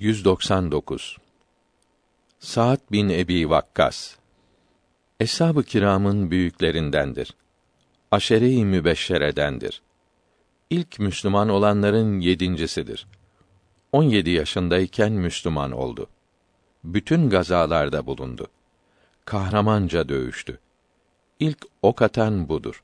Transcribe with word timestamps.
199 0.00 1.16
Sa'd 2.38 2.80
bin 2.92 3.08
Ebi 3.08 3.50
Vakkas 3.50 4.16
Eshab-ı 5.20 5.62
kiramın 5.62 6.30
büyüklerindendir. 6.30 7.34
Aşere-i 8.10 8.64
mübeşşeredendir. 8.64 9.82
İlk 10.70 10.98
Müslüman 10.98 11.48
olanların 11.48 12.20
yedincisidir. 12.20 13.06
17 13.92 14.30
yaşındayken 14.30 15.12
Müslüman 15.12 15.72
oldu. 15.72 16.06
Bütün 16.84 17.30
gazalarda 17.30 18.06
bulundu. 18.06 18.46
Kahramanca 19.24 20.08
dövüştü. 20.08 20.58
İlk 21.40 21.58
ok 21.82 22.02
atan 22.02 22.48
budur. 22.48 22.82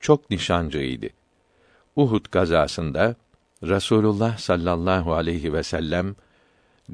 Çok 0.00 0.30
nişancıydı. 0.30 1.06
Uhud 1.96 2.26
gazasında 2.32 3.16
Rasulullah 3.62 4.38
sallallahu 4.38 5.14
aleyhi 5.14 5.52
ve 5.52 5.62
sellem 5.62 6.16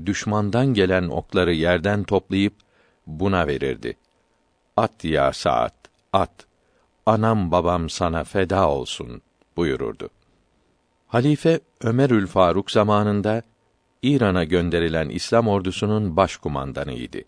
düşmandan 0.07 0.67
gelen 0.75 1.09
okları 1.09 1.53
yerden 1.53 2.03
toplayıp 2.03 2.55
buna 3.07 3.47
verirdi. 3.47 3.97
At 4.77 5.05
ya 5.05 5.33
saat, 5.33 5.75
at. 6.13 6.47
Anam 7.07 7.51
babam 7.51 7.91
sana 7.91 8.25
feda 8.25 8.71
olsun 8.71 9.23
buyururdu. 9.57 10.11
Halife 11.07 11.61
Ömerül 11.81 12.27
Faruk 12.27 12.71
zamanında 12.71 13.43
İran'a 14.03 14.45
gönderilen 14.45 15.09
İslam 15.09 15.49
ordusunun 15.49 16.17
başkumandanıydı. 16.17 17.19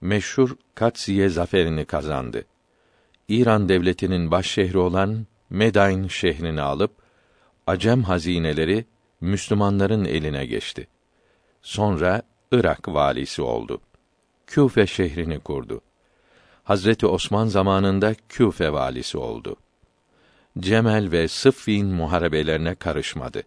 Meşhur 0.00 0.56
Katsiye 0.74 1.28
zaferini 1.28 1.84
kazandı. 1.84 2.44
İran 3.28 3.68
devletinin 3.68 4.30
baş 4.30 4.46
şehri 4.46 4.78
olan 4.78 5.26
Medain 5.50 6.08
şehrini 6.08 6.60
alıp 6.60 6.90
Acem 7.66 8.02
hazineleri 8.02 8.84
Müslümanların 9.20 10.04
eline 10.04 10.46
geçti. 10.46 10.88
Sonra 11.64 12.22
Irak 12.52 12.88
valisi 12.88 13.42
oldu. 13.42 13.80
Küfe 14.46 14.86
şehrini 14.86 15.40
kurdu. 15.40 15.80
Hazreti 16.64 17.06
Osman 17.06 17.46
zamanında 17.46 18.14
Küfe 18.28 18.72
valisi 18.72 19.18
oldu. 19.18 19.56
Cemel 20.58 21.10
ve 21.12 21.28
Sıffin 21.28 21.86
muharebelerine 21.86 22.74
karışmadı. 22.74 23.42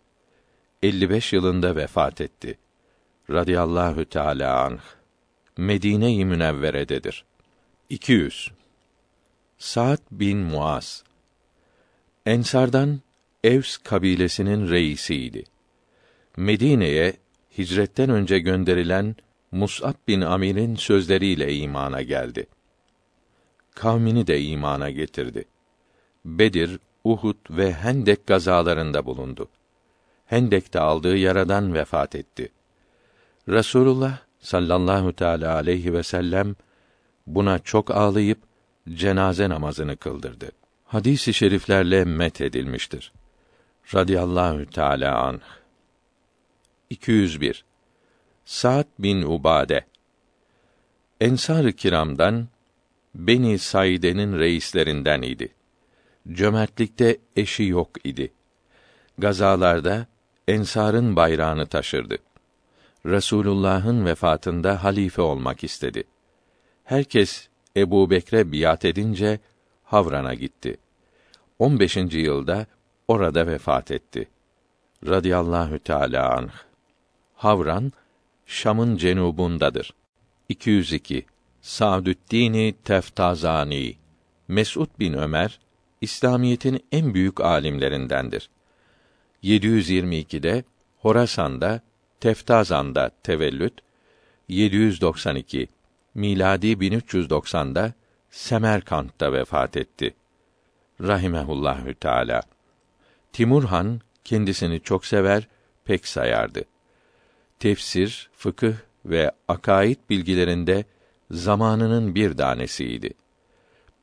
55 0.84 1.34
yılında 1.34 1.76
vefat 1.76 2.22
etti. 2.22 2.58
Radiyallahu 3.30 4.06
Teala 4.06 4.64
anh. 4.64 4.82
Medine-i 5.58 6.26
Münevvere'dedir. 6.26 7.26
200. 7.90 8.52
Sa'd 9.58 10.02
bin 10.12 10.38
Muaz 10.38 11.04
Ensardan 12.26 13.00
Evs 13.44 13.78
kabilesinin 13.78 14.70
reisiydi. 14.70 15.44
Medine'ye 16.38 17.14
hicretten 17.58 18.10
önce 18.10 18.40
gönderilen 18.40 19.16
Mus'ab 19.52 19.94
bin 20.08 20.22
Amir'in 20.22 20.76
sözleriyle 20.76 21.56
imana 21.56 22.02
geldi. 22.02 22.48
Kavmini 23.76 24.28
de 24.28 24.42
imana 24.42 24.90
getirdi. 24.90 25.46
Bedir, 26.26 26.80
Uhud 27.04 27.38
ve 27.50 27.74
Hendek 27.74 28.28
gazalarında 28.28 29.06
bulundu. 29.06 29.48
Hendek'te 30.26 30.80
aldığı 30.80 31.18
yaradan 31.18 31.74
vefat 31.74 32.16
etti. 32.16 32.50
Resulullah 33.50 34.18
sallallahu 34.40 35.14
teala 35.14 35.56
aleyhi 35.56 35.94
ve 35.94 36.04
sellem 36.04 36.56
buna 37.28 37.60
çok 37.60 37.92
ağlayıp 37.92 38.40
cenaze 38.94 39.50
namazını 39.50 39.98
kıldırdı. 39.98 40.52
Hadis-i 40.86 41.34
şeriflerle 41.34 42.06
met 42.06 42.42
edilmiştir. 42.42 43.12
Radiyallahu 43.96 44.66
Teala 44.66 45.22
anh. 45.22 45.42
201. 46.90 47.66
Sa'd 48.46 48.88
bin 49.00 49.22
Ubade 49.22 49.86
Ensar-ı 51.22 51.74
Kiram'dan 51.74 52.48
Beni 53.16 53.60
Saide'nin 53.60 54.40
reislerinden 54.40 55.22
idi. 55.22 55.54
Cömertlikte 56.32 57.18
eşi 57.36 57.64
yok 57.64 57.90
idi. 58.04 58.32
Gazalarda 59.18 60.08
Ensar'ın 60.48 61.16
bayrağını 61.16 61.66
taşırdı. 61.66 62.18
Resulullah'ın 63.06 64.06
vefatında 64.06 64.84
halife 64.84 65.22
olmak 65.22 65.64
istedi. 65.64 66.04
Herkes 66.84 67.48
Ebu 67.78 68.10
Bekre 68.10 68.52
biat 68.52 68.86
edince 68.86 69.40
Havran'a 69.84 70.34
gitti. 70.34 70.78
15. 71.60 71.98
yılda 71.98 72.66
orada 73.08 73.48
vefat 73.48 73.92
etti. 73.92 74.28
Radiyallahu 75.06 75.80
Teala 75.80 76.38
anh. 76.38 76.67
Havran 77.38 77.92
Şam'ın 78.46 78.98
cenubundadır. 78.98 79.94
202. 80.50 81.26
Sa'düddin 81.62 82.78
Teftazani 82.84 83.96
Mes'ud 84.48 84.90
bin 85.00 85.14
Ömer 85.14 85.60
İslamiyetin 86.02 86.86
en 86.92 87.14
büyük 87.14 87.42
alimlerindendir. 87.42 88.50
722'de 89.44 90.64
Horasan'da 90.98 91.82
Teftazan'da 92.20 93.12
tevellüt 93.24 93.74
792 94.48 95.68
miladi 96.16 96.68
1390'da 96.68 97.94
Semerkant'ta 98.30 99.34
vefat 99.34 99.78
etti. 99.78 100.14
Rahimehullahü 101.02 101.94
Teala. 101.94 102.42
Timur 103.34 103.64
Han 103.64 104.02
kendisini 104.24 104.80
çok 104.80 105.06
sever, 105.06 105.48
pek 105.86 106.08
sayardı. 106.08 106.66
Tefsir, 107.60 108.30
fıkıh 108.34 108.74
ve 109.06 109.32
akaid 109.48 109.98
bilgilerinde 110.10 110.86
zamanının 111.32 112.16
bir 112.16 112.38
tanesiydi. 112.38 113.14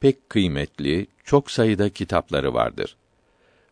Pek 0.00 0.30
kıymetli, 0.30 1.06
çok 1.24 1.50
sayıda 1.50 1.90
kitapları 1.90 2.54
vardır. 2.54 2.96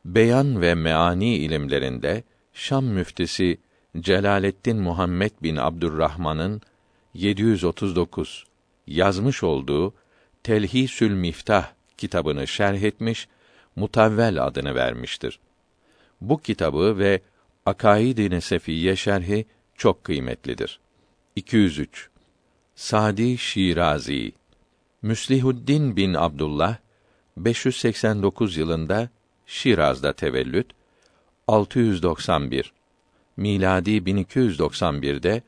Beyan 0.04 0.60
ve 0.60 0.74
meani 0.74 1.36
ilimlerinde 1.36 2.24
Şam 2.52 2.84
müftisi 2.84 3.58
Celaleddin 4.00 4.76
Muhammed 4.76 5.30
bin 5.42 5.56
Abdurrahman'ın 5.56 6.60
739 7.14 8.44
yazmış 8.86 9.42
olduğu 9.42 9.94
Telhisül 10.42 11.10
Miftah 11.10 11.66
kitabını 11.96 12.46
şerh 12.46 12.82
etmiş, 12.82 13.28
Mutavvel 13.76 14.44
adını 14.44 14.74
vermiştir. 14.74 15.38
Bu 16.20 16.38
kitabı 16.38 16.98
ve 16.98 17.20
Akaid-i 17.66 18.30
Nesefiye 18.30 18.96
şerhi 18.96 19.46
çok 19.76 20.04
kıymetlidir. 20.04 20.80
203. 21.36 22.08
Sadi 22.74 23.38
Şirazi 23.38 24.32
Müslihuddin 25.02 25.96
bin 25.96 26.14
Abdullah 26.14 26.76
589 27.36 28.56
yılında 28.56 29.08
Şiraz'da 29.46 30.12
tevellüt 30.12 30.66
691 31.48 32.72
miladi 33.36 33.90
1291'de 33.90 35.42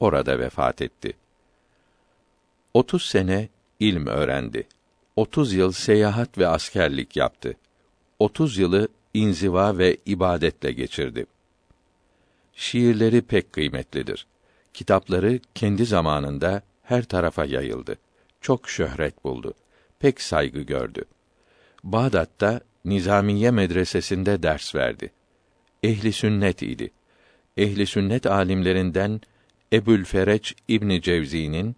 orada 0.00 0.38
vefat 0.38 0.82
etti. 0.82 1.12
30 2.74 3.04
sene 3.04 3.48
ilm 3.80 4.06
öğrendi. 4.06 4.66
30 5.16 5.52
yıl 5.52 5.72
seyahat 5.72 6.38
ve 6.38 6.46
askerlik 6.46 7.16
yaptı. 7.16 7.54
30 8.18 8.58
yılı 8.58 8.88
inziva 9.14 9.78
ve 9.78 9.96
ibadetle 10.06 10.72
geçirdi. 10.72 11.26
Şiirleri 12.54 13.22
pek 13.22 13.52
kıymetlidir. 13.52 14.26
Kitapları 14.74 15.40
kendi 15.54 15.86
zamanında 15.86 16.62
her 16.82 17.04
tarafa 17.04 17.44
yayıldı. 17.44 17.98
Çok 18.40 18.68
şöhret 18.68 19.24
buldu. 19.24 19.54
Pek 19.98 20.20
saygı 20.20 20.60
gördü. 20.60 21.04
Bağdat'ta 21.84 22.60
Nizamiye 22.84 23.50
medresesinde 23.50 24.42
ders 24.42 24.74
verdi. 24.74 25.12
Ehli 25.82 26.12
sünnet 26.12 26.62
idi. 26.62 26.90
Ehli 27.56 27.86
sünnet 27.86 28.26
alimlerinden 28.26 29.20
Ebul 29.72 30.04
Fereç 30.04 30.54
İbn 30.68 31.00
Cevzi'nin 31.00 31.76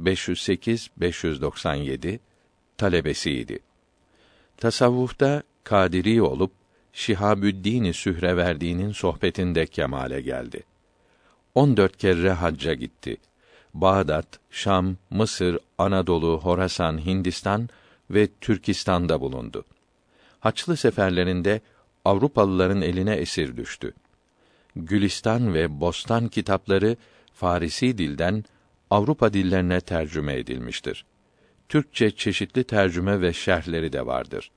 508 0.00 0.90
597 0.96 2.20
talebesiydi. 2.78 3.58
Tasavvufta 4.56 5.42
kadiri 5.64 6.22
olup 6.22 6.52
Şihabüddin 6.96 7.92
Sühreverdi'nin 7.92 8.92
sohbetinde 8.92 9.66
kemale 9.66 10.20
geldi. 10.20 10.62
14 11.54 11.96
kere 11.96 12.30
hacca 12.30 12.74
gitti. 12.74 13.16
Bağdat, 13.74 14.26
Şam, 14.50 14.96
Mısır, 15.10 15.58
Anadolu, 15.78 16.40
Horasan, 16.42 17.06
Hindistan 17.06 17.68
ve 18.10 18.28
Türkistan'da 18.40 19.20
bulundu. 19.20 19.64
Haçlı 20.40 20.76
seferlerinde 20.76 21.60
Avrupalıların 22.04 22.82
eline 22.82 23.14
esir 23.14 23.56
düştü. 23.56 23.92
Gülistan 24.76 25.54
ve 25.54 25.80
Bostan 25.80 26.28
kitapları 26.28 26.96
Farisi 27.34 27.98
dilden 27.98 28.44
Avrupa 28.90 29.32
dillerine 29.32 29.80
tercüme 29.80 30.34
edilmiştir. 30.34 31.04
Türkçe 31.68 32.10
çeşitli 32.10 32.64
tercüme 32.64 33.20
ve 33.20 33.32
şerhleri 33.32 33.92
de 33.92 34.06
vardır. 34.06 34.50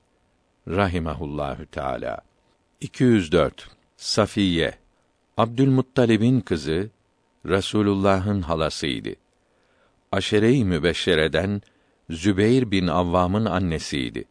Rahimehullahü 0.68 1.66
Teala. 1.66 2.29
204. 2.80 3.68
Safiye 3.96 4.74
Abdülmuttalib'in 5.36 6.40
kızı 6.40 6.90
Resulullah'ın 7.46 8.42
halasıydı. 8.42 9.14
Aşere-i 10.12 10.64
mübeşşereden 10.64 11.62
Zübeyr 12.10 12.70
bin 12.70 12.86
Avvam'ın 12.86 13.44
annesiydi. 13.44 14.24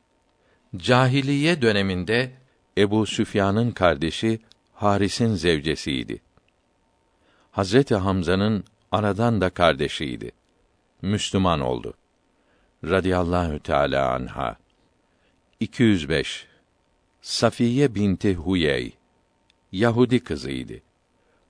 Cahiliye 0.77 1.61
döneminde 1.61 2.31
Ebu 2.77 3.05
Süfyan'ın 3.05 3.71
kardeşi 3.71 4.39
Haris'in 4.73 5.35
zevcesiydi. 5.35 6.21
Hazreti 7.51 7.95
Hamza'nın 7.95 8.63
anadan 8.91 9.41
da 9.41 9.49
kardeşiydi. 9.49 10.31
Müslüman 11.01 11.59
oldu. 11.59 11.93
Radiyallahu 12.83 13.59
Teala 13.59 14.13
anha. 14.13 14.57
205 15.59 16.48
Safiye 17.21 17.95
binti 17.95 18.33
Huyey 18.33 18.93
Yahudi 19.71 20.19
kızıydı. 20.19 20.81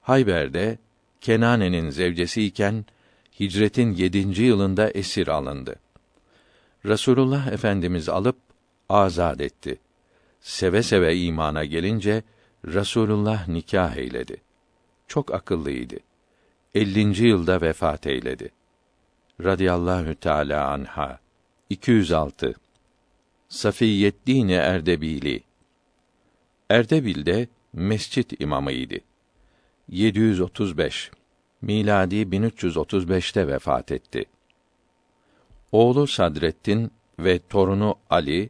Hayber'de 0.01 0.77
Kenane'nin 1.21 1.89
zevcesiyken 1.89 2.85
hicretin 3.39 3.93
yedinci 3.93 4.43
yılında 4.43 4.89
esir 4.89 5.27
alındı. 5.27 5.75
Resulullah 6.85 7.47
Efendimiz 7.47 8.09
alıp 8.09 8.37
azad 8.89 9.39
etti. 9.39 9.79
Seve 10.41 10.83
seve 10.83 11.17
imana 11.17 11.65
gelince 11.65 12.23
Resulullah 12.65 13.47
nikah 13.47 13.95
eyledi. 13.95 14.41
Çok 15.07 15.33
akıllıydı. 15.33 15.95
50. 16.75 17.27
yılda 17.27 17.61
vefat 17.61 18.07
eyledi. 18.07 18.49
Radiyallahu 19.43 20.15
Teala 20.15 20.67
anha. 20.67 21.19
206 21.69 22.53
Safiyyeddin 23.49 24.49
Erdebili 24.49 25.48
Erdebil'de 26.69 27.47
mescit 27.73 28.41
imamıydı. 28.41 28.95
735 29.89 31.11
miladi 31.61 32.15
1335'te 32.15 33.47
vefat 33.47 33.91
etti. 33.91 34.25
Oğlu 35.71 36.07
Sadrettin 36.07 36.91
ve 37.19 37.39
torunu 37.49 37.95
Ali 38.09 38.49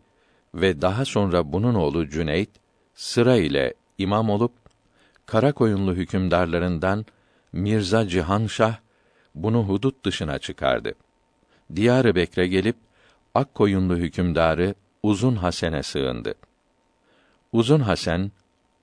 ve 0.54 0.82
daha 0.82 1.06
sonra 1.06 1.54
bunun 1.54 1.76
oğlu 1.76 2.10
Cüneyt 2.10 2.50
sıra 2.96 3.36
ile 3.36 3.74
imam 3.98 4.30
olup 4.30 4.52
Karakoyunlu 5.26 5.96
hükümdarlarından 5.96 7.06
Mirza 7.54 8.08
Cihanşah 8.08 8.78
bunu 9.36 9.64
hudut 9.64 10.06
dışına 10.06 10.40
çıkardı. 10.40 10.94
Diyar-ı 11.76 12.16
Bekre 12.16 12.48
gelip 12.48 12.76
Akkoyunlu 13.36 13.96
hükümdarı 13.98 14.76
Uzun 15.04 15.36
Hasen'e 15.36 15.84
sığındı. 15.84 16.36
Uzun 17.54 17.80
Hasen 17.80 18.32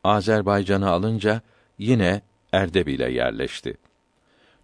Azerbaycan'ı 0.05 0.91
alınca 0.91 1.41
yine 1.79 2.23
Erdebil'e 2.53 3.11
yerleşti. 3.11 3.77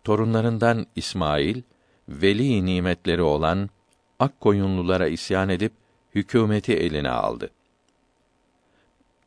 Torunlarından 0.05 0.87
İsmail 0.97 1.63
veli 2.09 2.67
nimetleri 2.67 3.23
olan 3.23 3.71
Akkoyunlulara 4.19 5.07
isyan 5.07 5.49
edip 5.49 5.73
hükümeti 6.15 6.73
eline 6.73 7.11
aldı. 7.11 7.51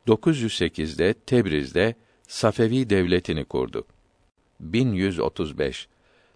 908'de 0.06 1.14
Tebriz'de 1.14 1.94
Safevi 2.28 2.90
devletini 2.90 3.44
kurdu. 3.44 3.86
1135 4.60 5.88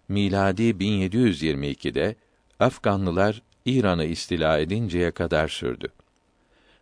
miladi 0.09 0.63
1722'de 0.63 2.15
Afganlılar 2.59 3.41
İran'ı 3.65 4.05
istila 4.05 4.59
edinceye 4.59 5.11
kadar 5.11 5.47
sürdü. 5.47 5.87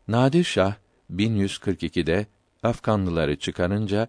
Nadir 0.08 0.44
Şah 0.44 0.76
1142'de 1.16 2.26
Afganlıları 2.64 3.36
çıkarınca 3.36 4.08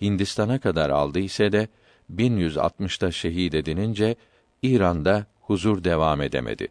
Hindistan'a 0.00 0.58
kadar 0.60 0.90
aldı 0.90 1.18
ise 1.18 1.52
de 1.52 1.68
1160'da 2.16 3.12
şehit 3.12 3.54
edilince 3.54 4.16
İran'da 4.62 5.26
huzur 5.40 5.84
devam 5.84 6.22
edemedi. 6.22 6.68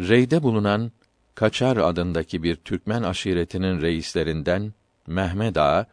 Rey'de 0.00 0.42
bulunan 0.42 0.92
Kaçar 1.34 1.76
adındaki 1.76 2.42
bir 2.42 2.56
Türkmen 2.56 3.02
aşiretinin 3.02 3.80
reislerinden 3.82 4.72
Mehmed 5.06 5.56
Ağa 5.56 5.86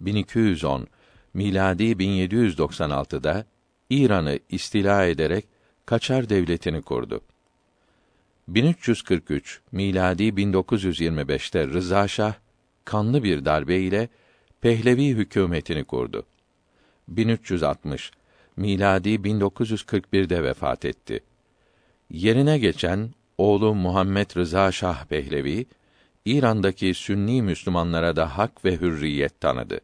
1210 0.00 0.86
miladi 1.34 1.84
1796'da 1.84 3.44
İran'ı 3.90 4.38
istila 4.48 5.06
ederek 5.06 5.44
Kaçar 5.86 6.28
devletini 6.28 6.82
kurdu. 6.82 7.20
1343 8.48 9.60
miladi 9.72 10.22
1925'te 10.22 11.66
Rıza 11.66 12.08
Şah 12.08 12.34
kanlı 12.84 13.24
bir 13.24 13.44
darbe 13.44 13.78
ile 13.78 14.08
Pehlevi 14.60 15.08
hükümetini 15.08 15.84
kurdu. 15.84 16.26
1360 17.08 18.10
miladi 18.56 19.08
1941'de 19.08 20.44
vefat 20.44 20.84
etti. 20.84 21.20
Yerine 22.10 22.58
geçen 22.58 23.10
oğlu 23.38 23.74
Muhammed 23.74 24.36
Rıza 24.36 24.72
Şah 24.72 25.04
Pehlevi 25.04 25.66
İran'daki 26.24 26.94
Sünni 26.94 27.42
Müslümanlara 27.42 28.16
da 28.16 28.38
hak 28.38 28.64
ve 28.64 28.76
hürriyet 28.76 29.40
tanıdı. 29.40 29.80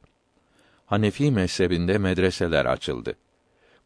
Hanefi 0.87 1.31
mezhebinde 1.31 1.99
medreseler 1.99 2.65
açıldı. 2.65 3.15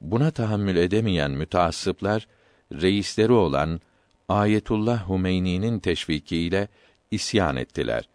Buna 0.00 0.30
tahammül 0.30 0.76
edemeyen 0.76 1.30
müteassıplar 1.30 2.28
reisleri 2.72 3.32
olan 3.32 3.80
Ayetullah 4.28 5.08
Humeyni'nin 5.08 5.78
teşvikiyle 5.78 6.68
isyan 7.10 7.56
ettiler. 7.56 8.08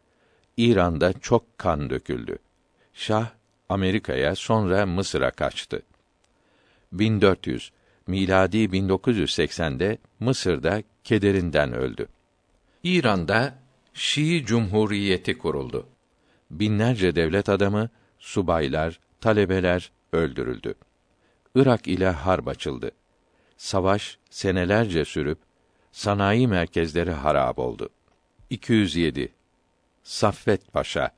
İran'da 0.57 1.13
çok 1.13 1.57
kan 1.57 1.89
döküldü. 1.89 2.37
Şah 2.93 3.29
Amerika'ya 3.69 4.35
sonra 4.35 4.85
Mısır'a 4.85 5.31
kaçtı. 5.31 5.81
1400 6.91 7.71
miladi 8.07 8.57
1980'de 8.57 9.97
Mısır'da 10.19 10.83
kederinden 11.03 11.73
öldü. 11.73 12.07
İran'da 12.83 13.55
Şii 13.93 14.45
Cumhuriyeti 14.45 15.37
kuruldu. 15.37 15.87
Binlerce 16.51 17.15
devlet 17.15 17.49
adamı, 17.49 17.89
subaylar, 18.19 18.99
talebeler 19.21 19.91
öldürüldü. 20.13 20.73
Irak 21.55 21.87
ile 21.87 22.09
harp 22.09 22.47
açıldı. 22.47 22.91
Savaş 23.57 24.17
senelerce 24.29 25.05
sürüp 25.05 25.37
sanayi 25.91 26.47
merkezleri 26.47 27.11
harap 27.11 27.59
oldu. 27.59 27.89
207 28.49 29.36
Saffet 30.07 30.73
Paşa 30.73 31.11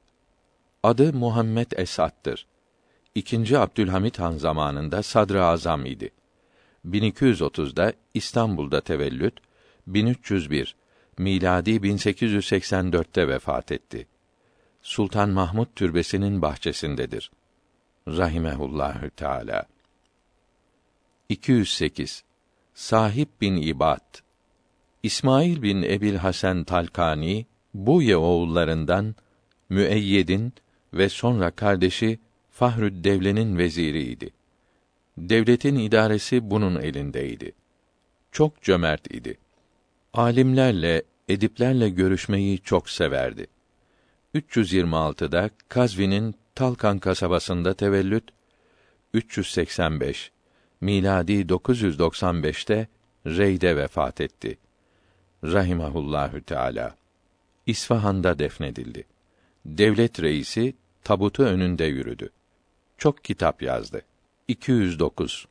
Adı 0.84 1.14
Muhammed 1.14 1.72
Esat'tır. 1.72 2.48
İkinci 3.16 3.60
Abdülhamit 3.60 4.20
Han 4.20 4.32
zamanında 4.38 5.04
sadrı 5.04 5.46
azam 5.46 5.86
idi. 5.86 6.10
1230'da 6.86 7.94
İstanbul'da 8.14 8.81
tevellüt, 8.81 9.34
1301 9.88 10.76
miladi 11.18 11.72
1884'te 11.72 13.28
vefat 13.28 13.72
etti. 13.72 14.08
Sultan 14.81 15.30
Mahmud 15.30 15.68
türbesinin 15.76 16.42
bahçesindedir. 16.42 17.31
Rahimehullahü 18.08 19.10
Teala. 19.10 19.66
208 21.30 22.24
Sahip 22.74 23.42
bin 23.42 23.56
İbad 23.58 24.16
İsmail 25.04 25.62
bin 25.62 25.81
Ebil 25.81 26.16
Hasan 26.16 26.64
Talkani 26.64 27.46
bu 27.73 28.02
ye 28.02 28.18
oğullarından 28.18 29.16
Müeyyed'in 29.69 30.54
ve 30.94 31.09
sonra 31.09 31.52
kardeşi 31.52 32.19
Fahrüd 32.52 33.04
Devle'nin 33.04 33.57
veziriydi. 33.57 34.30
Devletin 35.18 35.76
idaresi 35.76 36.49
bunun 36.49 36.76
elindeydi. 36.81 37.52
Çok 38.31 38.61
cömert 38.61 39.14
idi. 39.14 39.38
Alimlerle, 40.14 41.04
ediplerle 41.28 41.90
görüşmeyi 41.90 42.59
çok 42.59 42.90
severdi. 42.90 43.47
326'da 44.35 45.49
Kazvin'in 45.69 46.35
Talkan 46.56 46.99
kasabasında 46.99 47.73
tevellüt 47.73 48.23
385 49.14 50.31
miladi 50.81 51.33
995'te 51.33 52.88
Rey'de 53.26 53.78
vefat 53.78 54.21
etti. 54.21 54.57
Rahimahullahü 55.44 56.42
Teala. 56.42 56.99
İsfahan'da 57.69 58.40
defnedildi. 58.40 59.04
Devlet 59.66 60.21
reisi 60.21 60.73
tabutu 61.04 61.44
önünde 61.44 61.85
yürüdü. 61.85 62.30
Çok 62.97 63.23
kitap 63.23 63.61
yazdı. 63.61 64.02
209 64.47 65.47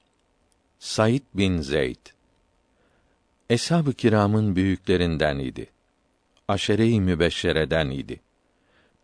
Said 0.78 1.22
bin 1.34 1.60
Zeyd 1.60 2.06
Eshab-ı 3.50 3.92
kiramın 3.92 4.56
büyüklerinden 4.56 5.38
idi. 5.38 5.66
Aşere-i 6.48 7.00
mübeşşereden 7.00 7.90
idi. 7.90 8.20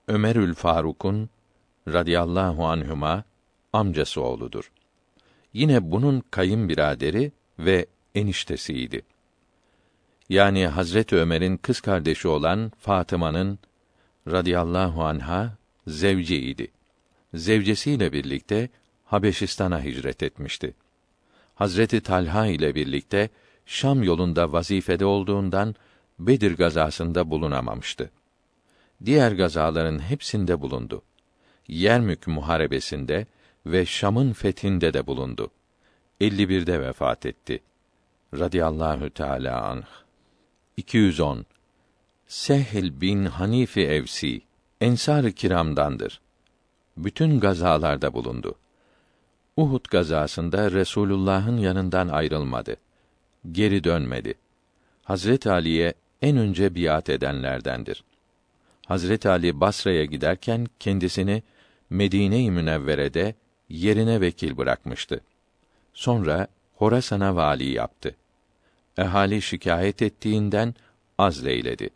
Ömerül 0.09 0.54
Faruk'un 0.54 1.30
radıyallahu 1.88 2.66
anhuma 2.66 3.25
amcası 3.73 4.21
oğludur. 4.21 4.73
Yine 5.52 5.90
bunun 5.90 6.21
kayınbiraderi 6.30 7.33
ve 7.59 7.87
eniştesiydi. 8.14 9.02
Yani 10.28 10.66
Hazreti 10.66 11.16
Ömer'in 11.16 11.57
kız 11.57 11.81
kardeşi 11.81 12.28
olan 12.28 12.73
Fatıma'nın 12.78 13.59
radıyallahu 14.31 15.04
anha 15.04 15.57
zevciydi. 15.87 16.69
Zevcesiyle 17.35 18.12
birlikte 18.12 18.69
Habeşistan'a 19.04 19.85
hicret 19.85 20.23
etmişti. 20.23 20.75
Hazreti 21.54 22.00
Talha 22.00 22.47
ile 22.47 22.75
birlikte 22.75 23.31
Şam 23.66 24.02
yolunda 24.02 24.52
vazifede 24.52 25.04
olduğundan 25.04 25.75
Bedir 26.19 26.57
gazasında 26.57 27.31
bulunamamıştı. 27.31 28.11
Diğer 29.04 29.33
gazaların 29.33 29.99
hepsinde 29.99 30.61
bulundu. 30.61 31.02
Yermük 31.69 32.26
muharebesinde 32.26 33.26
ve 33.66 33.87
Şam'ın 33.87 34.33
fethinde 34.33 34.95
de 34.95 35.07
bulundu. 35.07 35.50
51'de 36.21 36.81
vefat 36.81 37.26
etti. 37.26 37.61
Radiyallahu 38.38 39.11
Teala 39.11 39.62
anh. 39.62 40.03
210 40.76 41.47
Sehl 42.26 43.00
bin 43.00 43.25
Hanifi 43.25 43.81
Evsi 43.81 44.40
Ensar-ı 44.81 45.33
Kiram'dandır. 45.33 46.21
Bütün 46.97 47.40
gazalarda 47.40 48.14
bulundu. 48.14 48.54
Uhud 49.57 49.85
gazasında 49.90 50.71
Resulullah'ın 50.71 51.57
yanından 51.57 52.09
ayrılmadı. 52.09 52.76
Geri 53.52 53.85
dönmedi. 53.85 54.35
Hazret 55.04 55.47
Ali'ye 55.47 55.95
en 56.23 56.37
önce 56.37 56.75
biat 56.75 57.11
edenlerdendir. 57.11 58.04
Hazret 58.87 59.26
Ali 59.26 59.61
Basra'ya 59.61 60.04
giderken 60.04 60.66
kendisini 60.81 61.43
Medine-i 61.90 62.50
Münevvere'de 62.50 63.35
yerine 63.69 64.21
vekil 64.21 64.57
bırakmıştı. 64.57 65.21
Sonra 65.93 66.49
Horasan'a 66.75 67.37
vali 67.37 67.64
yaptı. 67.64 68.16
Ehali 68.99 69.43
şikayet 69.43 70.03
ettiğinden 70.03 70.75
azleyledi. 71.19 71.91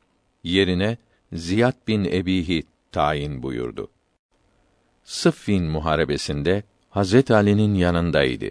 Yerine 0.45 0.97
Ziyad 1.33 1.77
bin 1.89 2.05
Ebihi 2.05 2.63
tayin 2.93 3.43
buyurdu. 3.43 3.89
Sıffin 5.05 5.65
muharebesinde 5.65 6.63
Hazret 6.91 7.31
Ali'nin 7.31 7.75
yanındaydı. 7.75 8.51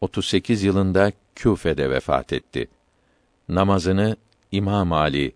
38 0.00 0.62
yılında 0.62 1.12
Küfe'de 1.34 1.90
vefat 1.90 2.32
etti. 2.32 2.68
Namazını 3.48 4.16
İmam 4.52 4.92
Ali 4.92 5.32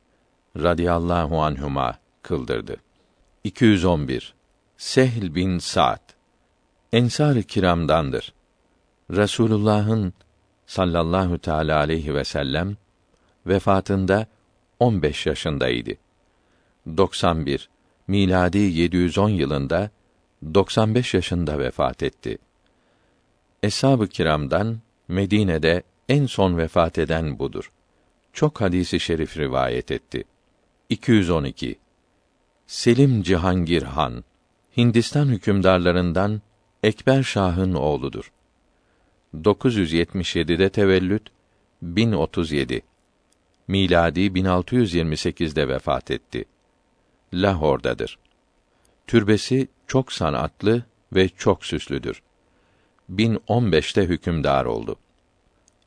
radıyallahu 0.56 1.42
anhuma 1.42 1.98
kıldırdı. 2.22 2.76
211 3.44 4.34
Sehl 4.76 5.34
bin 5.34 5.58
Sa'd 5.58 6.00
Ensar-ı 6.92 7.42
Kiram'dandır. 7.42 8.32
Resulullah'ın 9.10 10.12
sallallahu 10.70 11.38
teala 11.38 11.78
aleyhi 11.78 12.14
ve 12.14 12.24
sellem 12.24 12.76
vefatında 13.46 14.26
15 14.78 15.26
yaşındaydı. 15.26 15.90
91 16.96 17.68
miladi 18.08 18.58
710 18.58 19.28
yılında 19.28 19.90
95 20.54 21.14
yaşında 21.14 21.58
vefat 21.58 22.02
etti. 22.02 22.38
Eshab-ı 23.62 24.08
kiramdan 24.08 24.78
Medine'de 25.08 25.82
en 26.08 26.26
son 26.26 26.58
vefat 26.58 26.98
eden 26.98 27.38
budur. 27.38 27.72
Çok 28.32 28.60
hadisi 28.60 29.00
şerif 29.00 29.38
rivayet 29.38 29.90
etti. 29.90 30.24
212 30.88 31.78
Selim 32.66 33.22
Cihangir 33.22 33.82
Han 33.82 34.24
Hindistan 34.76 35.26
hükümdarlarından 35.26 36.42
Ekber 36.82 37.22
Şah'ın 37.22 37.74
oğludur. 37.74 38.32
977'de 39.34 40.68
tevellüt 40.68 41.22
1037 41.82 42.82
miladi 43.68 44.20
1628'de 44.20 45.68
vefat 45.68 46.10
etti. 46.10 46.44
Lahor'dadır. 47.34 48.18
Türbesi 49.06 49.68
çok 49.86 50.12
sanatlı 50.12 50.84
ve 51.12 51.28
çok 51.28 51.64
süslüdür. 51.64 52.22
1015'te 53.14 54.02
hükümdar 54.02 54.64
oldu. 54.64 54.96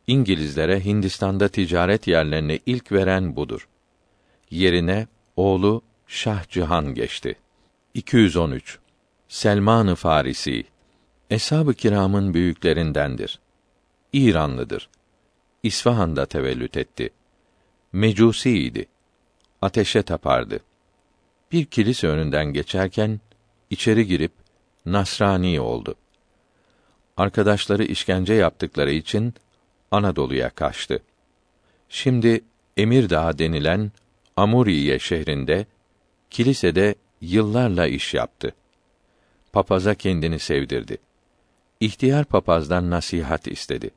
İngilizlere 0.07 0.85
Hindistan'da 0.85 1.47
ticaret 1.47 2.07
yerlerini 2.07 2.59
ilk 2.65 2.91
veren 2.91 3.35
budur. 3.35 3.67
Yerine 4.51 5.07
oğlu 5.35 5.81
Şah 6.07 6.49
Cihan 6.49 6.93
geçti. 6.93 7.35
213 7.93 8.79
Selman-ı 9.27 9.95
Farisi 9.95 10.63
Eshab-ı 11.29 11.73
kiramın 11.73 12.33
büyüklerindendir. 12.33 13.39
İranlıdır. 14.13 14.89
İsfahan'da 15.63 16.25
tevellüt 16.25 16.77
etti. 16.77 17.09
Mecusiydi. 17.93 18.85
Ateşe 19.61 20.01
tapardı. 20.01 20.59
Bir 21.51 21.65
kilise 21.65 22.07
önünden 22.07 22.45
geçerken 22.45 23.19
içeri 23.69 24.07
girip 24.07 24.31
Nasrani 24.85 25.59
oldu. 25.59 25.95
Arkadaşları 27.17 27.83
işkence 27.83 28.33
yaptıkları 28.33 28.91
için 28.91 29.33
Anadolu'ya 29.91 30.49
kaçtı. 30.49 30.99
Şimdi 31.89 32.41
Emirdağ 32.77 33.37
denilen 33.37 33.91
Amuriye 34.35 34.99
şehrinde 34.99 35.65
kilisede 36.29 36.95
yıllarla 37.21 37.87
iş 37.87 38.13
yaptı. 38.13 38.53
Papaza 39.53 39.95
kendini 39.95 40.39
sevdirdi. 40.39 40.97
İhtiyar 41.83 42.25
papazdan 42.25 42.89
nasihat 42.89 43.47
istedi. 43.47 43.89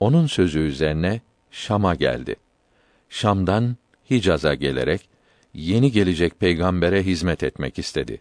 Onun 0.00 0.26
sözü 0.26 0.58
üzerine 0.58 1.20
Şam'a 1.50 1.94
geldi. 1.94 2.36
Şam'dan 3.08 3.76
Hicaz'a 4.10 4.54
gelerek 4.54 5.08
yeni 5.54 5.92
gelecek 5.92 6.40
peygambere 6.40 7.02
hizmet 7.02 7.42
etmek 7.42 7.78
istedi. 7.78 8.20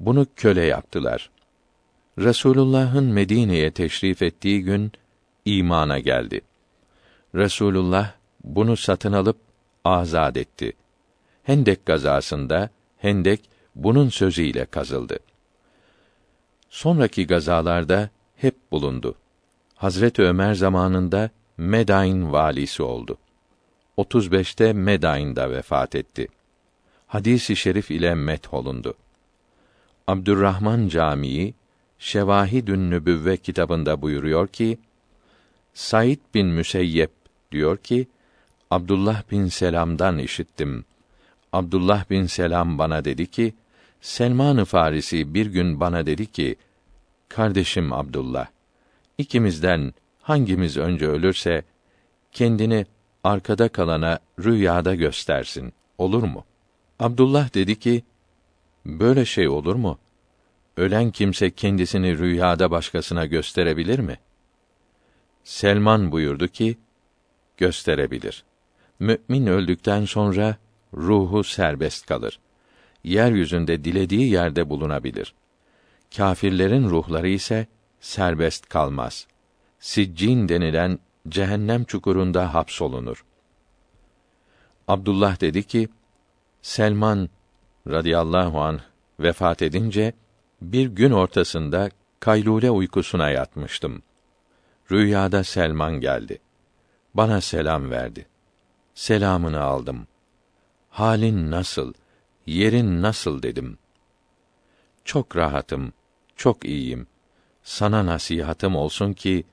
Bunu 0.00 0.26
köle 0.36 0.64
yaptılar. 0.64 1.30
Resulullah'ın 2.18 3.04
Medine'ye 3.04 3.70
teşrif 3.70 4.22
ettiği 4.22 4.62
gün 4.62 4.92
imana 5.44 5.98
geldi. 5.98 6.40
Resulullah 7.34 8.12
bunu 8.44 8.76
satın 8.76 9.12
alıp 9.12 9.36
azad 9.84 10.36
etti. 10.36 10.72
Hendek 11.42 11.86
gazasında 11.86 12.70
Hendek 12.98 13.40
bunun 13.74 14.08
sözüyle 14.08 14.64
kazıldı. 14.64 15.18
Sonraki 16.74 17.26
gazalarda 17.26 18.10
hep 18.36 18.54
bulundu. 18.72 19.14
Hazret 19.74 20.18
Ömer 20.18 20.54
zamanında 20.54 21.30
Medain 21.56 22.32
valisi 22.32 22.82
oldu. 22.82 23.18
35'te 23.98 24.72
Medain'da 24.72 25.50
vefat 25.50 25.94
etti. 25.94 26.28
Hadisi 27.06 27.56
şerif 27.56 27.90
ile 27.90 28.14
met 28.14 28.54
olundu. 28.54 28.94
Abdurrahman 30.06 30.88
Camii 30.88 31.54
Şevahidün 31.98 32.90
Nübüvve 32.90 33.36
kitabında 33.36 34.02
buyuruyor 34.02 34.48
ki 34.48 34.78
Said 35.74 36.18
bin 36.34 36.46
Müseyyep 36.46 37.10
diyor 37.52 37.76
ki 37.76 38.06
Abdullah 38.70 39.22
bin 39.30 39.46
Selam'dan 39.46 40.18
işittim. 40.18 40.84
Abdullah 41.52 42.10
bin 42.10 42.26
Selam 42.26 42.78
bana 42.78 43.04
dedi 43.04 43.26
ki 43.26 43.54
Selman-ı 44.04 44.64
Farisi 44.64 45.34
bir 45.34 45.46
gün 45.46 45.80
bana 45.80 46.06
dedi 46.06 46.26
ki 46.26 46.56
Kardeşim 47.28 47.92
Abdullah 47.92 48.46
ikimizden 49.18 49.94
hangimiz 50.22 50.76
önce 50.76 51.06
ölürse 51.06 51.64
kendini 52.32 52.86
arkada 53.24 53.68
kalana 53.68 54.18
rüyada 54.38 54.94
göstersin. 54.94 55.72
Olur 55.98 56.22
mu? 56.22 56.44
Abdullah 56.98 57.54
dedi 57.54 57.78
ki, 57.78 58.02
böyle 58.86 59.24
şey 59.24 59.48
olur 59.48 59.74
mu? 59.74 59.98
Ölen 60.76 61.10
kimse 61.10 61.50
kendisini 61.50 62.18
rüyada 62.18 62.70
başkasına 62.70 63.26
gösterebilir 63.26 63.98
mi? 63.98 64.18
Selman 65.44 66.12
buyurdu 66.12 66.48
ki, 66.48 66.78
gösterebilir. 67.56 68.44
Mü'min 68.98 69.46
öldükten 69.46 70.04
sonra 70.04 70.56
ruhu 70.94 71.44
serbest 71.44 72.06
kalır. 72.06 72.38
Yeryüzünde 73.04 73.84
dilediği 73.84 74.30
yerde 74.30 74.70
bulunabilir. 74.70 75.34
Kâfirlerin 76.16 76.90
ruhları 76.90 77.28
ise 77.28 77.66
serbest 78.00 78.68
kalmaz. 78.68 79.26
Siccin 79.78 80.48
denilen 80.48 80.98
cehennem 81.28 81.84
çukurunda 81.84 82.54
hapsolunur. 82.54 83.24
Abdullah 84.88 85.40
dedi 85.40 85.62
ki, 85.62 85.88
Selman 86.62 87.28
radıyallahu 87.88 88.60
an 88.60 88.80
vefat 89.20 89.62
edince 89.62 90.12
bir 90.62 90.86
gün 90.86 91.10
ortasında 91.10 91.90
kaylule 92.20 92.70
uykusuna 92.70 93.30
yatmıştım. 93.30 94.02
Rüyada 94.90 95.44
Selman 95.44 96.00
geldi. 96.00 96.38
Bana 97.14 97.40
selam 97.40 97.90
verdi. 97.90 98.26
Selamını 98.94 99.60
aldım. 99.60 100.06
Halin 100.90 101.50
nasıl? 101.50 101.92
Yerin 102.46 103.02
nasıl 103.02 103.42
dedim. 103.42 103.78
Çok 105.04 105.36
rahatım, 105.36 105.92
çok 106.36 106.64
iyiyim. 106.64 107.06
Sana 107.62 108.06
nasihatım 108.06 108.76
olsun 108.76 109.12
ki 109.12 109.44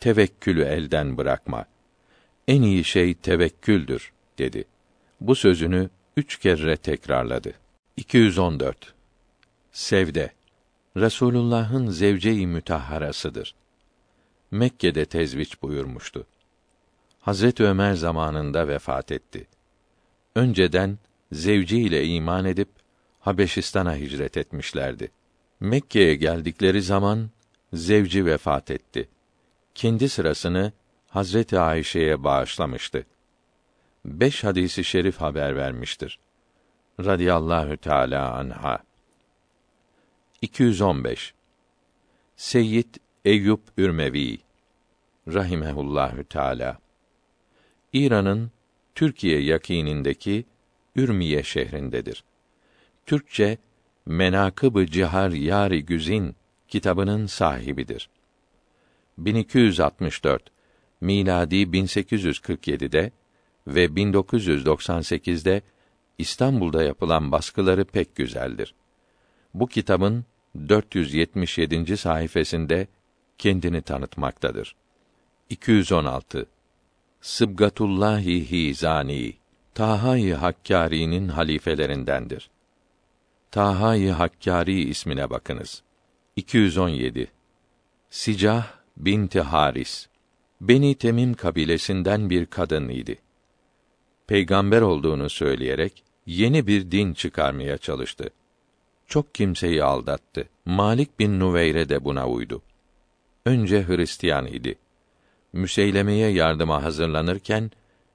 tevekkülü 0.00 0.62
elden 0.62 1.16
bırakma. 1.16 1.64
En 2.48 2.62
iyi 2.62 2.84
şey 2.84 3.14
tevekküldür 3.14 4.12
dedi. 4.38 4.64
Bu 5.20 5.34
sözünü 5.34 5.90
üç 6.16 6.38
kere 6.38 6.76
tekrarladı. 6.76 7.52
214. 7.96 8.94
Sevde 9.72 10.32
Resulullah'ın 10.96 11.90
zevce-i 11.90 12.46
mütahharasıdır. 12.46 13.54
Mekke'de 14.50 15.04
tezviç 15.04 15.62
buyurmuştu. 15.62 16.26
Hazret 17.20 17.60
Ömer 17.60 17.94
zamanında 17.94 18.68
vefat 18.68 19.12
etti. 19.12 19.46
Önceden 20.34 20.98
zevciyle 21.32 22.06
iman 22.06 22.44
edip 22.44 22.68
Habeşistan'a 23.20 23.96
hicret 23.96 24.36
etmişlerdi. 24.36 25.10
Mekke'ye 25.60 26.14
geldikleri 26.14 26.82
zaman 26.82 27.30
zevci 27.72 28.26
vefat 28.26 28.70
etti. 28.70 29.08
Kendi 29.74 30.08
sırasını 30.08 30.72
Hazreti 31.08 31.58
Ayşe'ye 31.58 32.24
bağışlamıştı. 32.24 33.06
Beş 34.04 34.44
hadisi 34.44 34.84
şerif 34.84 35.16
haber 35.16 35.56
vermiştir. 35.56 36.18
Radiyallahu 37.00 37.76
Teala 37.76 38.34
anha. 38.34 38.78
215. 40.42 41.34
Seyyid 42.36 42.94
Eyüp 43.24 43.60
Ürmevi 43.76 44.38
rahimehullahü 45.28 46.24
teala 46.24 46.78
İran'ın 47.92 48.50
Türkiye 48.94 49.40
yakînindeki 49.42 50.44
Ürmiye 50.96 51.42
şehrindedir. 51.42 52.24
Türkçe 53.06 53.58
Menakıb-ı 54.06 54.86
Cihar 54.86 55.30
Yari 55.30 55.84
Güzin 55.84 56.36
kitabının 56.68 57.26
sahibidir. 57.26 58.10
1264 59.18 60.42
miladi 61.00 61.56
1847'de 61.56 63.12
ve 63.66 63.84
1998'de 63.84 65.62
İstanbul'da 66.18 66.82
yapılan 66.82 67.32
baskıları 67.32 67.84
pek 67.84 68.16
güzeldir. 68.16 68.74
Bu 69.54 69.66
kitabın 69.66 70.24
477. 70.68 71.96
sayfasında 71.96 72.86
kendini 73.38 73.82
tanıtmaktadır. 73.82 74.76
216 75.50 76.46
Sıbgatullahi 77.20 78.50
Hizani 78.50 79.39
Taha-i 79.74 80.34
Hakkari'nin 80.34 81.28
halifelerindendir. 81.28 82.50
Taha-i 83.50 84.10
Hakkari 84.10 84.80
ismine 84.82 85.30
bakınız. 85.30 85.82
217 86.36 87.30
Sicah 88.10 88.66
binti 88.96 89.40
Haris 89.40 90.08
Beni 90.60 90.94
Temim 90.94 91.34
kabilesinden 91.34 92.30
bir 92.30 92.46
kadın 92.46 92.88
idi. 92.88 93.18
Peygamber 94.26 94.80
olduğunu 94.80 95.30
söyleyerek 95.30 96.04
yeni 96.26 96.66
bir 96.66 96.90
din 96.90 97.14
çıkarmaya 97.14 97.78
çalıştı. 97.78 98.30
Çok 99.06 99.34
kimseyi 99.34 99.84
aldattı. 99.84 100.48
Malik 100.64 101.18
bin 101.18 101.40
Nuveyre 101.40 101.88
de 101.88 102.04
buna 102.04 102.28
uydu. 102.28 102.62
Önce 103.46 103.86
Hristiyan 103.88 104.46
idi. 104.46 104.78
Müseylemeye 105.52 106.28
yardıma 106.28 106.82
hazırlanırken 106.82 107.70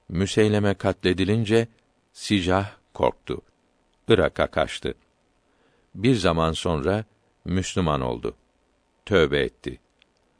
Müseyleme 0.08 0.74
katledilince 0.74 1.68
Sicah 2.12 2.70
korktu. 2.94 3.40
Irak'a 4.08 4.46
kaçtı. 4.46 4.94
Bir 5.94 6.14
zaman 6.14 6.52
sonra 6.52 7.04
Müslüman 7.44 8.00
oldu. 8.00 8.36
Tövbe 9.06 9.38
etti. 9.40 9.80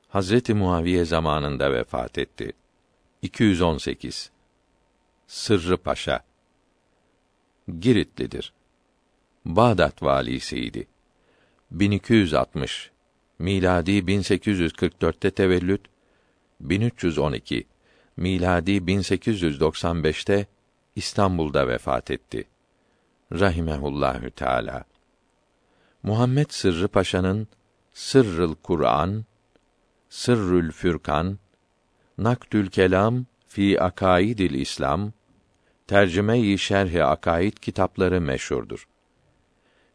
Hazreti 0.08 0.54
Muaviye 0.54 1.04
zamanında 1.04 1.72
vefat 1.72 2.18
etti. 2.18 2.52
218 3.22 4.30
Sırrı 5.26 5.76
Paşa 5.76 6.24
Giritlidir. 7.80 8.52
Bağdat 9.44 10.02
valisiydi. 10.02 10.86
1260 11.70 12.90
miladi 13.38 13.90
1844'te 13.90 15.30
tevellüt 15.30 15.80
1312 16.60 17.66
miladi 18.16 18.70
1895'te 18.70 20.46
İstanbul'da 20.96 21.68
vefat 21.68 22.10
etti. 22.10 22.44
Rahimehullahü 23.32 24.30
Teala. 24.30 24.84
Muhammed 26.02 26.50
Sırrı 26.50 26.88
Paşa'nın 26.88 27.48
Sırrıl 27.92 28.54
Kur'an, 28.54 29.24
Sırrül 30.08 30.72
Fürkan, 30.72 31.38
Naktül 32.18 32.70
Kelam 32.70 33.26
fi 33.48 33.82
Akaidil 33.82 34.54
İslam, 34.54 35.12
Tercüme-i 35.86 36.58
Şerh-i 36.58 37.04
Akaid 37.04 37.52
kitapları 37.52 38.20
meşhurdur. 38.20 38.88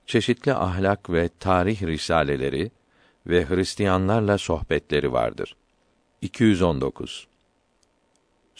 Çeşitli 0.05 0.53
ahlak 0.53 1.09
ve 1.09 1.29
tarih 1.39 1.81
risaleleri 1.81 2.71
ve 3.27 3.49
Hristiyanlarla 3.49 4.37
sohbetleri 4.37 5.13
vardır. 5.13 5.55
219 6.21 7.30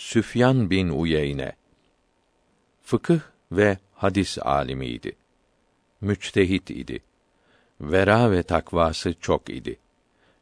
Süfyan 0.02 0.70
bin 0.70 0.90
Uyeyne 0.90 1.52
fıkıh 2.82 3.20
ve 3.52 3.78
hadis 3.94 4.38
alimiydi. 4.40 5.16
Müçtehit 6.02 6.70
idi. 6.70 7.00
Vera 7.82 8.32
ve 8.32 8.44
takvası 8.44 9.14
çok 9.22 9.50
idi. 9.50 9.80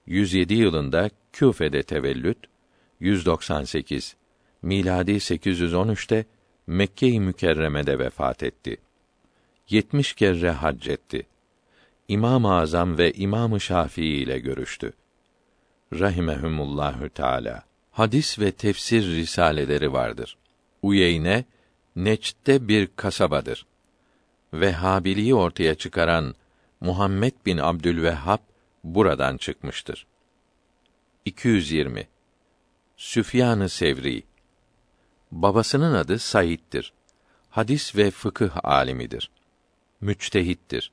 107 0.06 0.54
yılında 0.54 1.10
Küfe'de 1.34 1.84
tevellüt, 1.84 2.38
198 3.00 4.16
miladi 4.62 5.12
813'te 5.12 6.26
Mekke-i 6.68 7.20
Mükerreme'de 7.20 8.00
vefat 8.00 8.44
etti. 8.44 8.78
70 9.70 10.14
kere 10.14 10.52
hac 10.52 10.88
etti. 10.88 11.28
İmam-ı 12.08 12.56
Azam 12.56 12.98
ve 12.98 13.14
İmam-ı 13.14 13.60
Şafii 13.60 14.24
ile 14.24 14.40
görüştü. 14.40 14.94
Rahimehumullahü 15.94 17.10
Teala. 17.10 17.69
Hadis 17.92 18.40
ve 18.40 18.52
tefsir 18.52 19.06
risaleleri 19.06 19.94
vardır. 19.94 20.38
Uyeyne 20.82 21.46
Neç'te 21.96 22.68
bir 22.68 22.90
kasabadır. 22.96 23.66
Vehhabiliği 24.54 25.36
ortaya 25.36 25.76
çıkaran 25.76 26.36
Muhammed 26.82 27.34
bin 27.46 27.58
Abdülvehhab 27.58 28.40
buradan 28.84 29.38
çıkmıştır. 29.38 30.08
220 31.26 32.08
Süfyan-ı 32.98 33.70
Sevri 33.70 34.24
Babasının 35.32 35.94
adı 35.94 36.20
Said'dir. 36.20 36.94
Hadis 37.50 37.96
ve 37.96 38.12
fıkıh 38.12 38.66
alimidir. 38.66 39.32
Müçtehittir. 40.02 40.92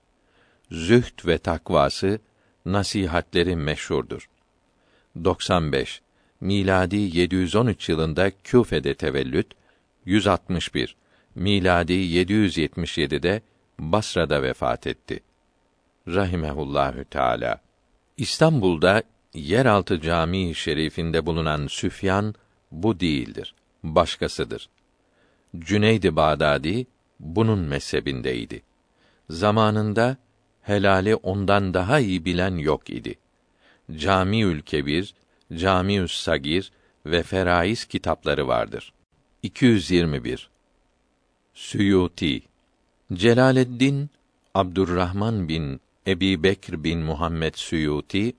Zühd 0.71 1.27
ve 1.27 1.39
takvası, 1.39 2.21
nasihatleri 2.65 3.57
meşhurdur. 3.57 4.29
95 5.25 6.03
miladi 6.41 6.97
713 6.97 7.89
yılında 7.89 8.31
Küfe'de 8.45 8.95
tevellüt, 8.95 9.47
161 10.05 10.97
miladi 11.35 11.93
777'de 11.93 13.43
Basra'da 13.79 14.43
vefat 14.43 14.87
etti. 14.87 15.21
Rahimehullahü 16.09 17.05
Teala. 17.05 17.61
İstanbul'da 18.17 19.03
yeraltı 19.35 20.01
camii 20.01 20.55
şerifinde 20.55 21.27
bulunan 21.27 21.67
Süfyan 21.67 22.35
bu 22.73 23.01
değildir, 23.01 23.55
başkasıdır. 23.83 24.69
Cüneyd-i 25.59 26.17
Bağdadi 26.17 26.87
bunun 27.21 27.59
mezhebindeydi. 27.59 28.63
Zamanında 29.31 30.17
helali 30.63 31.15
ondan 31.15 31.75
daha 31.75 32.01
iyi 32.01 32.25
bilen 32.25 32.57
yok 32.57 32.91
idi. 32.91 33.15
Camiül 33.97 34.63
Kebir, 34.63 35.15
Camiü's 35.55 36.13
Sagir 36.13 36.73
ve 37.07 37.23
Feraiz 37.23 37.85
kitapları 37.85 38.49
vardır. 38.49 38.93
221 39.43 40.51
Suyuti 41.55 42.43
Celaleddin 43.13 44.11
Abdurrahman 44.55 45.49
bin 45.49 45.81
Ebi 46.07 46.43
Bekr 46.43 46.85
bin 46.85 46.99
Muhammed 46.99 47.55
Suyuti 47.55 48.37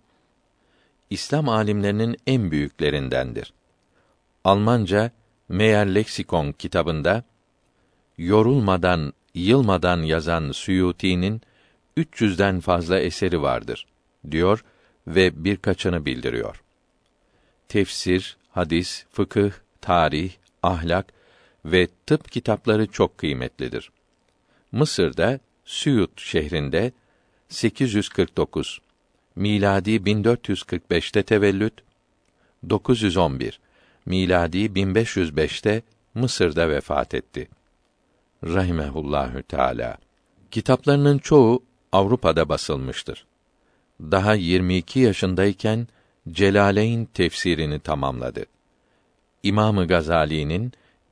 İslam 1.09 1.49
alimlerinin 1.49 2.17
en 2.27 2.51
büyüklerindendir. 2.51 3.53
Almanca 4.43 5.11
Meyer 5.49 5.95
Leksikon 5.95 6.51
kitabında 6.51 7.23
yorulmadan, 8.17 9.13
yılmadan 9.33 10.01
yazan 10.01 10.51
Suyuti'nin 10.51 11.41
300'den 11.97 12.59
fazla 12.59 12.99
eseri 12.99 13.41
vardır 13.41 13.85
diyor 14.31 14.65
ve 15.07 15.43
birkaçını 15.43 16.05
bildiriyor. 16.05 16.63
Tefsir, 17.67 18.37
hadis, 18.49 19.05
fıkıh, 19.11 19.51
tarih, 19.81 20.31
ahlak 20.63 21.13
ve 21.65 21.87
tıp 22.05 22.31
kitapları 22.31 22.87
çok 22.87 23.17
kıymetlidir. 23.17 23.91
Mısır'da 24.71 25.39
Süyut 25.65 26.21
şehrinde 26.21 26.91
849 27.49 28.81
miladi 29.35 29.91
1445'te 29.91 31.23
tevellüt 31.23 31.73
911 32.69 33.59
miladi 34.05 34.57
1505'te 34.57 35.81
Mısır'da 36.13 36.69
vefat 36.69 37.13
etti. 37.13 37.47
Rahimehullahü 38.43 39.43
Teala. 39.43 39.97
Kitaplarının 40.51 41.17
çoğu 41.17 41.63
Avrupa'da 41.91 42.49
basılmıştır. 42.49 43.25
Daha 44.01 44.33
22 44.33 44.99
yaşındayken 44.99 45.87
Celaleyn 46.31 47.05
tefsirini 47.05 47.79
tamamladı. 47.79 48.45
İmamı 49.43 49.87
Gazali'nin 49.87 50.71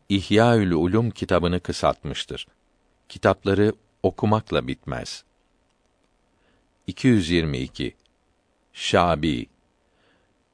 İhyaül 0.09 0.71
Ulum 0.71 1.11
kitabını 1.11 1.59
kısaltmıştır. 1.59 2.47
Kitapları 3.09 3.73
okumakla 4.03 4.67
bitmez. 4.67 5.23
222 6.87 7.95
Şabi 8.73 9.47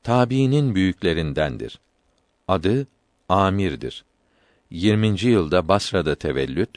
Tabiinin 0.04 0.76
büyüklerindendir. 0.76 1.80
Adı 2.48 2.88
Amir'dir. 3.30 4.06
20. 4.70 5.26
yılda 5.26 5.68
Basra'da 5.68 6.16
tevellüt, 6.16 6.70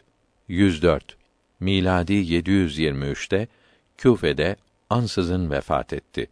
104 0.48 1.16
miladi 1.60 2.12
723'te 2.12 3.48
Küfe'de 3.98 4.56
ansızın 4.90 5.50
vefat 5.50 5.92
etti. 5.92 6.28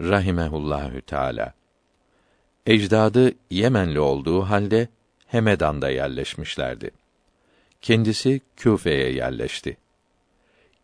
Rahimehullahü 0.00 1.02
Teala. 1.02 1.54
Ecdadı 2.66 3.32
Yemenli 3.50 4.00
olduğu 4.00 4.42
halde 4.42 4.88
Hemedan'da 5.26 5.90
yerleşmişlerdi. 5.90 6.90
Kendisi 7.82 8.40
Küfe'ye 8.56 9.12
yerleşti. 9.12 9.76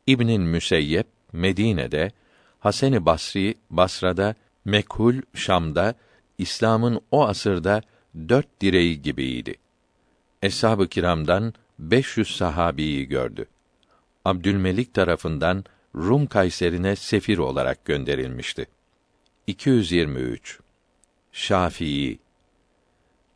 İbn'in 0.07 0.43
Müseyyep 0.43 1.07
Medine'de, 1.33 2.13
Hasan-ı 2.59 3.07
Basri 3.07 3.55
Basra'da, 3.71 4.35
Mekhul 4.65 5.15
Şam'da 5.35 5.95
İslam'ın 6.39 7.01
o 7.11 7.27
asırda 7.27 7.83
dört 8.29 8.61
direği 8.61 9.03
gibiydi. 9.03 9.55
Eshab-ı 10.43 10.89
kiramdan 10.89 11.55
500 11.79 12.37
sahabiyi 12.37 13.09
gördü. 13.09 13.47
Abdülmelik 14.25 14.95
tarafından 14.95 15.65
Rum 15.95 16.27
Kayseri'ne 16.27 16.97
sefir 16.97 17.39
olarak 17.39 17.85
gönderilmişti. 17.85 18.67
223 19.51 20.61
Şafii 21.33 22.19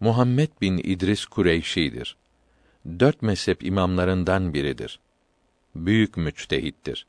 Muhammed 0.01 0.49
bin 0.61 0.79
İdris 0.79 1.27
Kureyşi'dir. 1.27 2.17
Dört 2.99 3.23
mezhep 3.23 3.65
imamlarından 3.65 4.55
biridir. 4.55 5.01
Büyük 5.75 6.17
müçtehittir. 6.17 7.07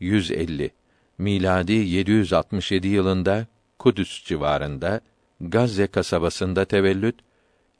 150 0.00 0.70
miladi 1.18 1.72
767 1.72 2.88
yılında 2.88 3.46
Kudüs 3.78 4.24
civarında 4.24 5.00
Gazze 5.40 5.86
kasabasında 5.86 6.64
tevellüt 6.64 7.16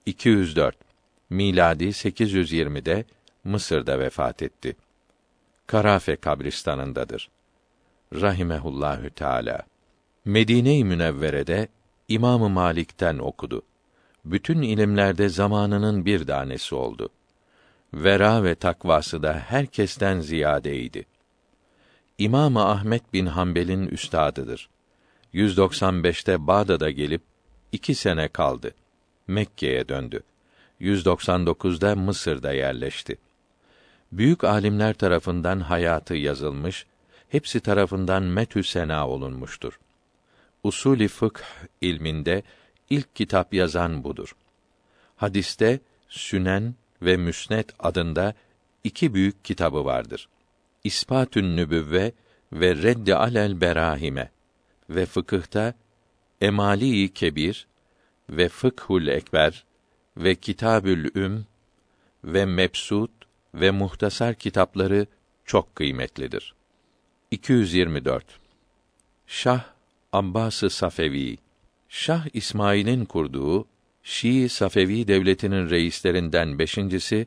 204 0.07 0.77
miladi 1.31 1.85
820'de 1.85 3.05
Mısır'da 3.45 3.99
vefat 3.99 4.43
etti. 4.43 4.77
Karafe 5.67 6.17
kabristanındadır. 6.17 7.31
Rahimehullahü 8.15 9.11
Teala. 9.11 9.74
Medine-i 10.27 10.85
Münevvere'de 10.85 11.69
İmamı 12.09 12.49
Malik'ten 12.49 13.19
okudu. 13.19 13.63
Bütün 14.25 14.63
ilimlerde 14.63 15.29
zamanının 15.29 16.05
bir 16.07 16.27
tanesi 16.27 16.75
oldu. 16.75 17.09
Vera 17.95 18.45
ve 18.45 18.55
takvası 18.55 19.23
da 19.23 19.33
herkesten 19.33 20.21
ziyadeydi. 20.21 21.07
İmamı 22.19 22.65
Ahmet 22.65 23.13
bin 23.13 23.27
Hanbel'in 23.27 23.87
üstadıdır. 23.87 24.69
195'te 25.35 26.47
Bağdat'a 26.47 26.91
gelip 26.91 27.23
iki 27.73 27.95
sene 27.95 28.29
kaldı. 28.29 28.75
Mekke'ye 29.27 29.89
döndü. 29.89 30.23
199'da 30.81 31.97
Mısır'da 31.97 32.53
yerleşti. 32.53 33.17
Büyük 34.13 34.45
alimler 34.45 34.95
tarafından 34.95 35.61
hayatı 35.61 36.15
yazılmış, 36.15 36.87
hepsi 37.29 37.61
tarafından 37.61 38.23
metü 38.23 38.63
sena 38.63 39.09
olunmuştur. 39.09 39.79
Usulü 40.65 41.09
fıkh 41.09 41.43
ilminde 41.81 42.43
ilk 42.91 43.17
kitap 43.17 43.55
yazan 43.55 44.05
budur. 44.05 44.37
Hadiste 45.17 45.81
Sünen 46.09 46.75
ve 47.03 47.17
Müsnet 47.17 47.73
adında 47.79 48.35
iki 48.85 49.15
büyük 49.15 49.45
kitabı 49.45 49.85
vardır. 49.85 50.29
İspatün 50.85 51.57
Nübüvve 51.57 52.13
ve 52.53 52.77
Reddi 52.77 53.15
alel 53.15 53.61
Berahime 53.61 54.31
ve 54.91 55.07
fıkıhta 55.07 55.75
Emali 56.41 57.15
Kebir 57.15 57.67
ve 58.31 58.49
Fıkhul 58.49 59.07
Ekber 59.07 59.65
ve 60.17 60.35
Kitabül 60.35 61.11
Üm 61.15 61.47
ve 62.25 62.45
Mebsut 62.45 63.11
ve 63.55 63.71
Muhtasar 63.71 64.35
kitapları 64.35 65.07
çok 65.45 65.77
kıymetlidir. 65.77 66.55
224 67.31 68.25
Şah 69.27 69.74
Abbas-ı 70.15 70.71
Safevi 70.71 71.37
Şah 71.89 72.27
İsmail'in 72.33 73.05
kurduğu 73.05 73.67
Şii 74.03 74.49
Safevi 74.49 75.09
devletinin 75.09 75.71
reislerinden 75.71 76.59
beşincisi 76.59 77.27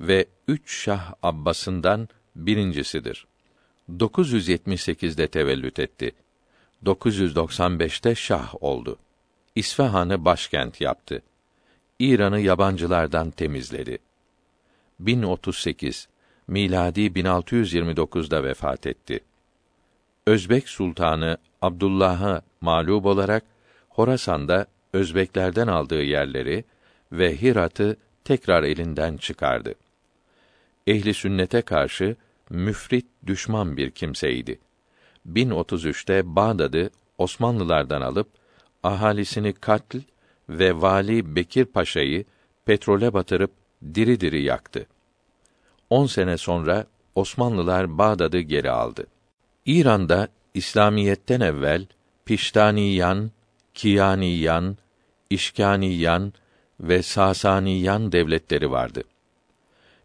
ve 0.00 0.26
üç 0.48 0.72
Şah 0.84 1.12
Abbas'ından 1.22 2.08
birincisidir. 2.36 3.26
978'de 3.90 5.26
tevellüt 5.28 5.78
etti. 5.78 6.12
995'te 6.84 8.14
şah 8.14 8.62
oldu. 8.62 8.98
İsfahan'ı 9.54 10.24
başkent 10.24 10.80
yaptı. 10.80 11.22
İran'ı 11.98 12.40
yabancılardan 12.40 13.30
temizledi. 13.30 13.98
1038 15.00 16.08
miladi 16.48 17.00
1629'da 17.00 18.44
vefat 18.44 18.86
etti. 18.86 19.20
Özbek 20.26 20.68
sultanı 20.68 21.38
Abdullah'a 21.62 22.42
mağlup 22.60 23.06
olarak 23.06 23.44
Horasan'da 23.88 24.66
Özbeklerden 24.92 25.66
aldığı 25.66 26.02
yerleri 26.02 26.64
ve 27.12 27.42
Hirat'ı 27.42 27.96
tekrar 28.24 28.62
elinden 28.62 29.16
çıkardı. 29.16 29.74
Ehli 30.86 31.14
sünnete 31.14 31.62
karşı 31.62 32.16
müfrit 32.50 33.06
düşman 33.26 33.76
bir 33.76 33.90
kimseydi. 33.90 34.58
1033'te 35.32 36.36
Bağdat'ı 36.36 36.90
Osmanlılardan 37.18 38.00
alıp 38.02 38.28
ahalisini 38.82 39.52
katl 39.52 39.96
ve 40.48 40.80
vali 40.80 41.36
Bekir 41.36 41.64
Paşa'yı 41.64 42.24
petrole 42.64 43.12
batırıp 43.12 43.50
diri 43.94 44.20
diri 44.20 44.42
yaktı. 44.42 44.86
On 45.90 46.06
sene 46.06 46.36
sonra 46.36 46.86
Osmanlılar 47.14 47.98
Bağdat'ı 47.98 48.38
geri 48.38 48.70
aldı. 48.70 49.06
İran'da 49.66 50.28
İslamiyetten 50.54 51.40
evvel 51.40 51.86
Piştaniyan, 52.24 53.30
Kiyaniyan, 53.74 54.76
İşkaniyan 55.30 56.32
ve 56.80 57.02
Sasaniyan 57.02 58.12
devletleri 58.12 58.70
vardı. 58.70 59.02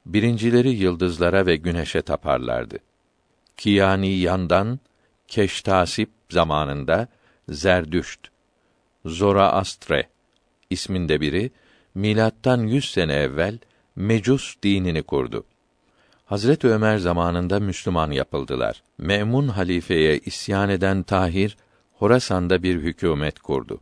Birincileri 0.05 0.69
yıldızlara 0.69 1.45
ve 1.45 1.55
güneşe 1.55 2.01
taparlardı. 2.01 2.77
Kiyaniyandan 3.57 4.79
Keştasip 5.27 6.09
zamanında 6.29 7.07
Zerdüşt, 7.49 8.27
Zoraastre 9.05 10.09
isminde 10.69 11.21
biri 11.21 11.51
milattan 11.95 12.61
yüz 12.67 12.91
sene 12.91 13.13
evvel 13.13 13.59
Mecus 13.95 14.55
dinini 14.63 15.03
kurdu. 15.03 15.45
Hazret 16.27 16.65
Ömer 16.65 16.97
zamanında 16.97 17.59
Müslüman 17.59 18.11
yapıldılar. 18.11 18.83
Memun 18.97 19.47
halifeye 19.47 20.19
isyan 20.19 20.69
eden 20.69 21.03
Tahir 21.03 21.57
Horasan'da 21.93 22.63
bir 22.63 22.75
hükümet 22.75 23.39
kurdu. 23.39 23.81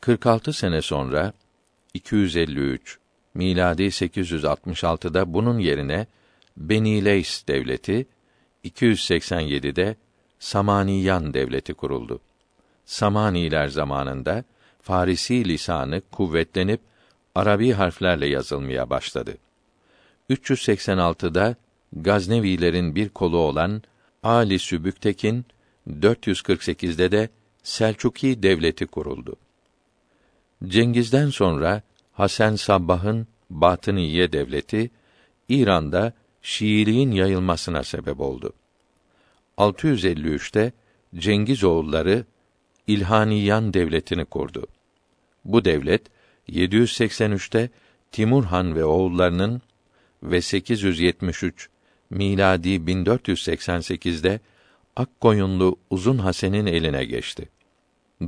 46 0.00 0.52
sene 0.52 0.82
sonra 0.82 1.32
253 1.94 2.98
miladi 3.34 3.82
866'da 3.82 5.34
bunun 5.34 5.58
yerine 5.58 6.06
Beni 6.56 7.04
Leys 7.04 7.48
devleti 7.48 8.06
287'de 8.64 9.96
Samaniyan 10.38 11.34
devleti 11.34 11.74
kuruldu. 11.74 12.20
Samaniler 12.84 13.68
zamanında 13.68 14.44
Farisi 14.82 15.48
lisanı 15.48 16.02
kuvvetlenip 16.12 16.80
Arabi 17.34 17.72
harflerle 17.72 18.26
yazılmaya 18.26 18.90
başladı. 18.90 19.38
386'da 20.30 21.56
Gaznevilerin 21.92 22.94
bir 22.94 23.08
kolu 23.08 23.36
olan 23.36 23.82
Ali 24.22 24.58
Sübüktekin 24.58 25.44
448'de 25.88 27.12
de 27.12 27.28
Selçuki 27.62 28.42
devleti 28.42 28.86
kuruldu. 28.86 29.36
Cengiz'den 30.64 31.30
sonra 31.30 31.82
Hasan 32.12 32.56
Sabbah'ın 32.56 33.26
Batıniye 33.50 34.32
devleti 34.32 34.90
İran'da 35.48 36.12
Şiiliğin 36.42 37.10
yayılmasına 37.10 37.84
sebep 37.84 38.20
oldu. 38.20 38.52
653'te 39.58 40.72
Cengiz 41.14 41.64
oğulları 41.64 42.24
İlhaniyan 42.86 43.74
devletini 43.74 44.24
kurdu. 44.24 44.66
Bu 45.44 45.64
devlet 45.64 46.02
783'te 46.48 47.70
Timur 48.12 48.44
Han 48.44 48.74
ve 48.74 48.84
oğullarının 48.84 49.62
ve 50.22 50.40
873 50.40 51.68
miladi 52.10 52.68
1488'de 52.68 54.40
Akkoyunlu 54.96 55.78
Uzun 55.90 56.18
Hasen'in 56.18 56.66
eline 56.66 57.04
geçti. 57.04 57.48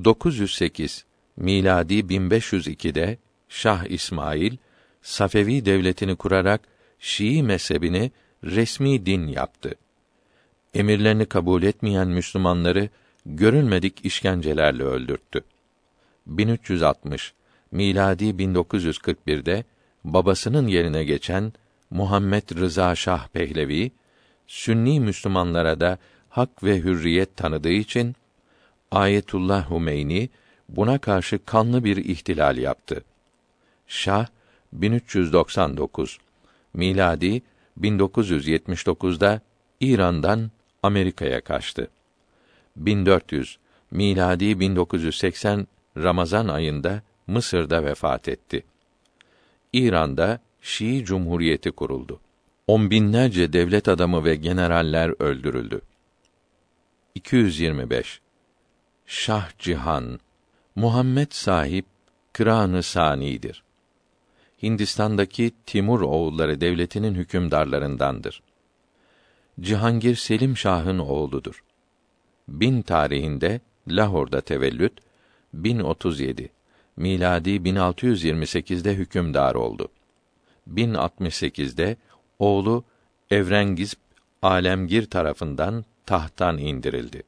908 0.04 1.04
miladi 1.36 1.94
1502'de 1.94 3.18
Şah 3.48 3.84
İsmail 3.84 4.56
Safevi 5.02 5.64
devletini 5.64 6.16
kurarak 6.16 6.60
Şii 6.98 7.42
mezhebini 7.42 8.10
resmi 8.44 9.06
din 9.06 9.26
yaptı. 9.26 9.74
Emirlerini 10.74 11.26
kabul 11.26 11.62
etmeyen 11.62 12.08
Müslümanları 12.08 12.88
görülmedik 13.26 14.04
işkencelerle 14.04 14.82
öldürttü. 14.82 15.44
1360 16.26 17.32
miladi 17.70 18.24
1941'de 18.24 19.64
babasının 20.04 20.66
yerine 20.66 21.04
geçen 21.04 21.52
Muhammed 21.90 22.56
Rıza 22.60 22.94
Şah 22.94 23.28
Pehlevi 23.28 23.90
Sünni 24.46 25.00
Müslümanlara 25.00 25.80
da 25.80 25.98
hak 26.28 26.64
ve 26.64 26.78
hürriyet 26.78 27.36
tanıdığı 27.36 27.72
için 27.72 28.16
Ayetullah 28.90 29.70
Humeyni 29.70 30.28
buna 30.68 30.98
karşı 30.98 31.44
kanlı 31.44 31.84
bir 31.84 31.96
ihtilal 31.96 32.58
yaptı. 32.58 33.04
Şah 33.86 34.26
1399 34.72 36.18
miladi 36.74 37.42
1979'da 37.80 39.40
İran'dan 39.80 40.50
Amerika'ya 40.82 41.40
kaçtı. 41.40 41.90
1400 42.76 43.58
miladi 43.90 44.60
1980 44.60 45.66
Ramazan 45.96 46.48
ayında 46.48 47.02
Mısır'da 47.26 47.84
vefat 47.84 48.28
etti. 48.28 48.64
İran'da 49.72 50.40
Şii 50.68 51.04
Cumhuriyeti 51.04 51.70
kuruldu. 51.70 52.20
On 52.66 52.90
binlerce 52.90 53.52
devlet 53.52 53.88
adamı 53.88 54.24
ve 54.24 54.36
generaller 54.36 55.22
öldürüldü. 55.22 55.80
225 57.14 58.20
Şah 59.06 59.58
Cihan 59.58 60.20
Muhammed 60.74 61.26
sahip 61.30 61.86
Kıranı 62.32 62.82
Sani'dir. 62.82 63.62
Hindistan'daki 64.62 65.52
Timur 65.66 66.00
oğulları 66.00 66.60
devletinin 66.60 67.14
hükümdarlarındandır. 67.14 68.42
Cihangir 69.60 70.16
Selim 70.16 70.56
Şah'ın 70.56 70.98
oğludur. 70.98 71.64
Bin 72.48 72.82
tarihinde 72.82 73.60
Lahor'da 73.88 74.40
tevellüt 74.40 75.00
1037 75.54 76.50
miladi 76.96 77.50
1628'de 77.50 78.94
hükümdar 78.94 79.54
oldu. 79.54 79.88
1068'de 80.74 81.96
oğlu 82.38 82.84
Evrengiz 83.30 83.94
Alemgir 84.42 85.10
tarafından 85.10 85.84
tahttan 86.06 86.58
indirildi. 86.58 87.22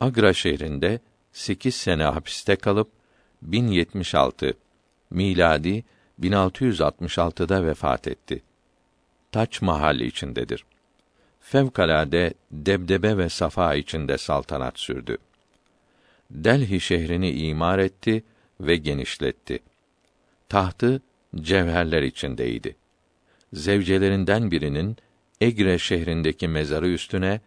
Agra 0.00 0.32
şehrinde 0.32 1.00
8 1.32 1.74
sene 1.74 2.04
hapiste 2.04 2.56
kalıp 2.56 2.90
1076 3.42 4.54
miladi 5.10 5.84
1666'da 6.20 7.66
vefat 7.66 8.08
etti. 8.08 8.42
Taç 9.32 9.62
mahalli 9.62 10.06
içindedir. 10.06 10.64
Fevkalade 11.40 12.34
debdebe 12.50 13.18
ve 13.18 13.28
safa 13.28 13.74
içinde 13.74 14.18
saltanat 14.18 14.78
sürdü. 14.78 15.18
Delhi 16.30 16.80
şehrini 16.80 17.30
imar 17.30 17.78
etti 17.78 18.24
ve 18.60 18.76
genişletti. 18.76 19.58
Tahtı 20.48 21.02
cevherler 21.36 22.02
içindeydi. 22.02 22.76
Zevcelerinden 23.52 24.50
birinin 24.50 24.96
Egre 25.40 25.78
şehrindeki 25.78 26.48
mezarı 26.48 26.88
üstüne 26.88 27.40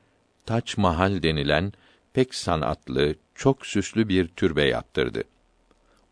Taç 0.45 0.77
Mahal 0.77 1.23
denilen 1.23 1.73
pek 2.13 2.35
sanatlı, 2.35 3.15
çok 3.35 3.65
süslü 3.65 4.09
bir 4.09 4.27
türbe 4.27 4.63
yaptırdı. 4.63 5.23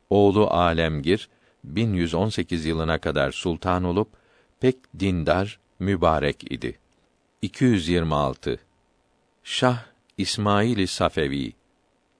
Oğlu 0.10 0.48
Alemgir 0.48 1.30
1118 1.64 2.66
yılına 2.66 2.98
kadar 2.98 3.32
sultan 3.32 3.84
olup 3.84 4.08
pek 4.60 4.76
dindar, 5.00 5.60
mübarek 5.80 6.52
idi. 6.52 6.78
226 7.42 8.60
Şah 9.44 9.86
İsmail 10.18 10.88
Safevi 10.88 11.54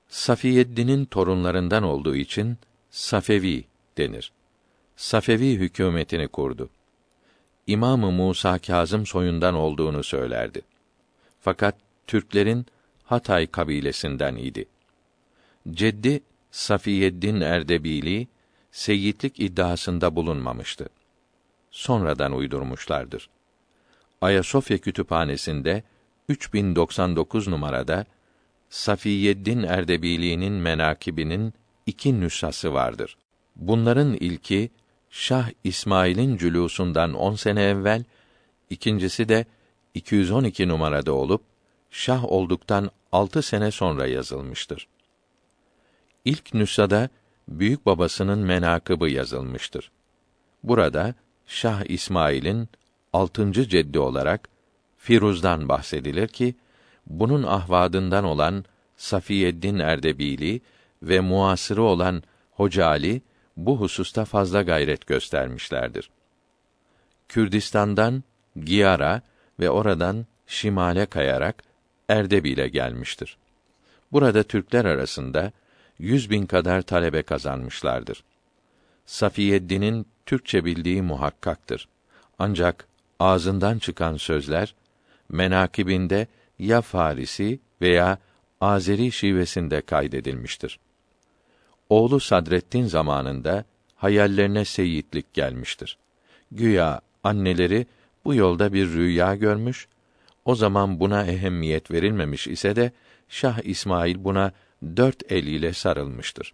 Safiyeddin'in 0.08 1.06
torunlarından 1.06 1.84
olduğu 1.84 2.16
için 2.16 2.58
Safevi 2.90 3.66
denir. 3.98 4.32
Safevi 4.96 5.56
hükümetini 5.56 6.28
kurdu. 6.28 6.70
İmamı 7.68 8.12
Musa 8.12 8.60
Kazım 8.60 9.06
soyundan 9.06 9.56
olduğunu 9.56 10.04
söylerdi. 10.04 10.62
Fakat 11.40 11.76
Türklerin 12.08 12.66
Hatay 13.04 13.48
kabilesinden 13.48 14.36
idi. 14.36 14.66
Ceddi 15.72 16.22
Safiyeddin 16.52 17.42
Erdebili 17.42 18.28
seyitlik 18.72 19.40
iddiasında 19.40 20.16
bulunmamıştı. 20.16 20.90
Sonradan 21.72 22.34
uydurmuşlardır. 22.34 23.30
Ayasofya 24.22 24.78
Kütüphanesi'nde 24.78 25.84
3099 26.30 27.48
numarada 27.48 28.06
Safiyeddin 28.70 29.64
Erdebili'nin 29.64 30.54
menakibinin 30.54 31.54
iki 31.86 32.20
nüshası 32.20 32.74
vardır. 32.74 33.18
Bunların 33.56 34.14
ilki 34.14 34.70
Şah 35.12 35.50
İsmail'in 35.64 36.38
cülûsundan 36.38 37.14
10 37.14 37.36
sene 37.36 37.64
evvel, 37.64 38.04
ikincisi 38.70 39.30
de 39.30 39.46
212 39.94 40.68
numarada 40.68 41.14
olup 41.14 41.42
şah 41.90 42.26
olduktan 42.26 42.92
altı 43.12 43.42
sene 43.42 43.72
sonra 43.72 44.08
yazılmıştır. 44.08 44.88
İlk 46.26 46.54
nüshada 46.54 47.10
büyük 47.48 47.86
babasının 47.86 48.40
menakıbı 48.40 49.10
yazılmıştır. 49.10 49.92
Burada 50.64 51.16
Şah 51.46 51.84
İsmail'in 51.90 52.70
altıncı 53.14 53.68
ceddi 53.68 54.00
olarak 54.00 54.50
Firuz'dan 54.98 55.70
bahsedilir 55.70 56.28
ki 56.28 56.56
bunun 57.08 57.44
ahvadından 57.44 58.24
olan 58.24 58.66
Safiyeddin 58.98 59.80
Erdebili 59.80 60.62
ve 61.04 61.20
muasırı 61.20 61.84
olan 61.84 62.24
Hoca 62.52 62.88
Ali 62.88 63.22
bu 63.58 63.80
hususta 63.80 64.26
fazla 64.26 64.62
gayret 64.62 65.08
göstermişlerdir. 65.08 66.10
Kürdistan'dan 67.30 68.24
Giyara 68.56 69.22
ve 69.60 69.70
oradan 69.70 70.26
şimale 70.48 71.06
kayarak 71.06 71.64
Erdebil'e 72.10 72.68
gelmiştir. 72.68 73.38
Burada 74.12 74.44
Türkler 74.44 74.86
arasında 74.86 75.52
yüz 76.00 76.30
bin 76.30 76.46
kadar 76.46 76.82
talebe 76.82 77.22
kazanmışlardır. 77.22 78.24
Safiyeddin'in 79.06 80.06
Türkçe 80.26 80.66
bildiği 80.66 81.02
muhakkaktır. 81.02 81.88
Ancak 82.40 82.88
ağzından 83.20 83.80
çıkan 83.80 84.18
sözler 84.18 84.76
menakibinde 85.30 86.28
ya 86.60 86.82
Farisi 86.82 87.60
veya 87.82 88.18
Azeri 88.62 89.12
şivesinde 89.12 89.82
kaydedilmiştir. 89.82 90.80
Oğlu 91.92 92.20
Sadreddin 92.20 92.86
zamanında 92.86 93.66
hayallerine 93.96 94.66
seyitlik 94.66 95.34
gelmiştir. 95.34 95.98
Güya 96.52 97.02
anneleri 97.24 97.86
bu 98.26 98.36
yolda 98.36 98.74
bir 98.74 98.88
rüya 98.88 99.36
görmüş, 99.36 99.88
o 100.46 100.56
zaman 100.56 101.00
buna 101.00 101.26
ehemmiyet 101.26 101.92
verilmemiş 101.92 102.48
ise 102.48 102.76
de 102.76 102.92
Şah 103.30 103.60
İsmail 103.64 104.24
buna 104.24 104.52
dört 104.98 105.32
eliyle 105.32 105.74
sarılmıştır. 105.74 106.54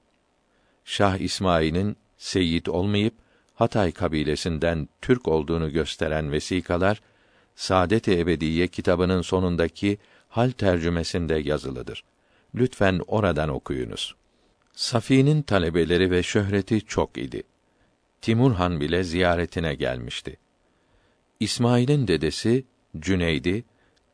Şah 0.86 1.18
İsmail'in 1.18 1.96
seyit 2.18 2.70
olmayıp 2.70 3.14
Hatay 3.56 3.92
kabilesinden 3.92 4.90
Türk 5.02 5.28
olduğunu 5.28 5.72
gösteren 5.72 6.32
vesikalar 6.32 7.02
Saadet-i 7.56 8.20
Ebediye 8.20 8.68
kitabının 8.68 9.22
sonundaki 9.22 9.98
hal 10.30 10.52
tercümesinde 10.52 11.36
yazılıdır. 11.36 12.04
Lütfen 12.56 13.02
oradan 13.08 13.50
okuyunuz. 13.50 14.17
Safi'nin 14.78 15.42
talebeleri 15.42 16.12
ve 16.12 16.24
şöhreti 16.24 16.82
çok 16.82 17.18
idi. 17.18 17.44
Timur 18.22 18.54
Han 18.54 18.80
bile 18.80 19.04
ziyaretine 19.04 19.76
gelmişti. 19.76 20.38
İsmail'in 21.40 22.08
dedesi 22.08 22.66
Cüneydi, 23.00 23.64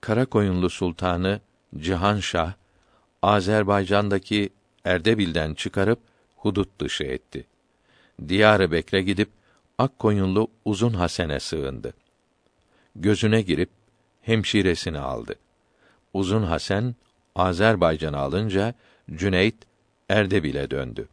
Karakoyunlu 0.02 0.69
Sultanı 0.69 1.41
Cihanşah, 1.78 2.54
Azerbaycan'daki 3.21 4.49
Erdebil'den 4.86 5.54
çıkarıp 5.54 5.99
hudut 6.36 6.80
dışı 6.80 7.04
etti. 7.04 7.45
Diyar-ı 8.28 8.71
Bekre 8.71 9.02
gidip 9.02 9.30
Akkoyunlu 9.78 10.47
Uzun 10.65 10.93
Hasen'e 10.93 11.39
sığındı. 11.39 11.93
Gözüne 12.95 13.41
girip 13.41 13.69
hemşiresini 14.21 14.99
aldı. 14.99 15.36
Uzun 16.13 16.43
Hasan 16.43 16.95
Azerbaycan'a 17.36 18.17
alınca 18.17 18.73
Cüneyt 19.15 19.56
Erdebil'e 20.09 20.71
döndü. 20.71 21.07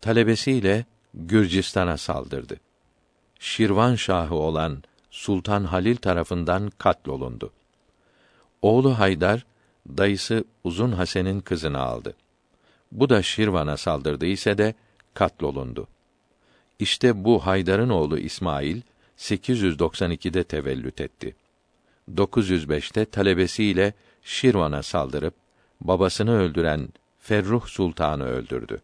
Talebesiyle 0.00 0.84
Gürcistan'a 1.14 1.96
saldırdı. 1.96 2.56
Şirvan 3.38 3.94
Şahı 3.94 4.34
olan 4.34 4.82
Sultan 5.10 5.64
Halil 5.64 5.96
tarafından 5.96 6.72
katlolundu. 6.78 7.52
Oğlu 8.62 8.98
Haydar 8.98 9.44
dayısı 9.88 10.44
Uzun 10.64 10.92
Hasen'in 10.92 11.40
kızını 11.40 11.78
aldı. 11.78 12.14
Bu 12.92 13.08
da 13.08 13.22
Şirvan'a 13.22 13.76
saldırdı 13.76 14.26
ise 14.26 14.58
de 14.58 14.74
katlolundu. 15.14 15.88
İşte 16.78 17.24
bu 17.24 17.46
Haydar'ın 17.46 17.90
oğlu 17.90 18.18
İsmail 18.18 18.80
892'de 19.18 20.44
tevellüt 20.44 21.00
etti. 21.00 21.36
905'te 22.14 23.04
talebesiyle 23.04 23.92
Şirvan'a 24.22 24.82
saldırıp 24.82 25.34
babasını 25.80 26.38
öldüren 26.38 26.88
Ferruh 27.22 27.66
Sultan'ı 27.66 28.24
öldürdü. 28.24 28.82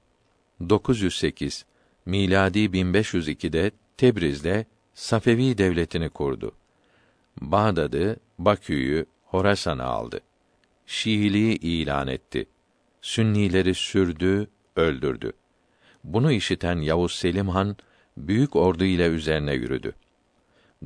908 0.69 1.65
miladi 2.07 2.59
1502'de 2.59 3.71
Tebriz'de 3.97 4.67
Safevi 4.95 5.59
devletini 5.59 6.09
kurdu. 6.09 6.53
Bağdat'ı, 7.41 8.17
Bakü'yü, 8.39 9.07
Horasan'ı 9.25 9.85
aldı. 9.85 10.21
Şiiliği 10.87 11.59
ilan 11.59 12.09
etti. 12.09 12.47
Sünnileri 13.03 13.75
sürdü, 13.75 14.51
öldürdü. 14.77 15.33
Bunu 16.05 16.33
işiten 16.33 16.77
Yavuz 16.77 17.13
Selim 17.13 17.49
Han 17.49 17.77
büyük 18.17 18.57
ordu 18.57 18.85
ile 18.85 19.07
üzerine 19.07 19.55
yürüdü. 19.55 19.95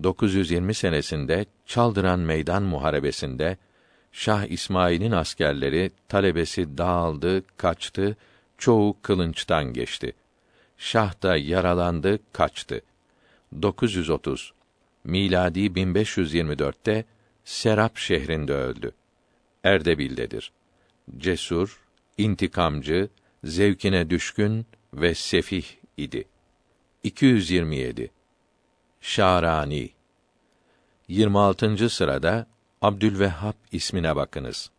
920 0.02 0.74
senesinde 0.74 1.46
Çaldıran 1.66 2.20
Meydan 2.20 2.62
Muharebesinde 2.62 3.56
Şah 4.12 4.44
İsmail'in 4.44 5.10
askerleri 5.12 5.90
talebesi 6.08 6.78
dağıldı, 6.78 7.42
kaçtı, 7.56 8.16
çoğu 8.58 8.96
kılınçtan 9.02 9.72
geçti. 9.72 10.12
Şah 10.78 11.22
da 11.22 11.36
yaralandı, 11.36 12.18
kaçtı. 12.32 12.80
930 13.62 14.52
miladi 15.04 15.60
1524'te 15.60 17.04
Serap 17.44 17.96
şehrinde 17.96 18.52
öldü. 18.52 18.92
Erdebil'dedir. 19.64 20.52
Cesur, 21.18 21.80
intikamcı, 22.18 23.08
zevkine 23.44 24.10
düşkün 24.10 24.66
ve 24.94 25.14
sefih 25.14 25.64
idi. 25.96 26.24
227 27.02 28.10
Şarani 29.00 29.90
26. 31.08 31.88
sırada 31.88 32.46
Abdülvehhab 32.82 33.52
ismine 33.72 34.16
bakınız. 34.16 34.70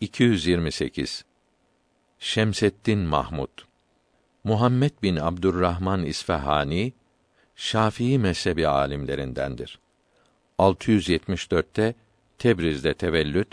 228 0.00 1.24
Şemseddin 2.18 2.98
Mahmud 2.98 3.48
Muhammed 4.44 4.90
bin 5.02 5.16
Abdurrahman 5.16 6.04
İsfahani 6.04 6.92
Şafii 7.56 8.18
mezhebi 8.18 8.68
alimlerindendir. 8.68 9.78
674'te 10.58 11.94
Tebriz'de 12.38 12.94
tevellüt, 12.94 13.48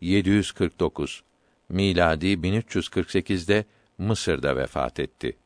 749 0.00 1.22
miladi 1.68 2.26
1348'de 2.26 3.64
Mısır'da 3.98 4.56
vefat 4.56 5.00
etti. 5.00 5.36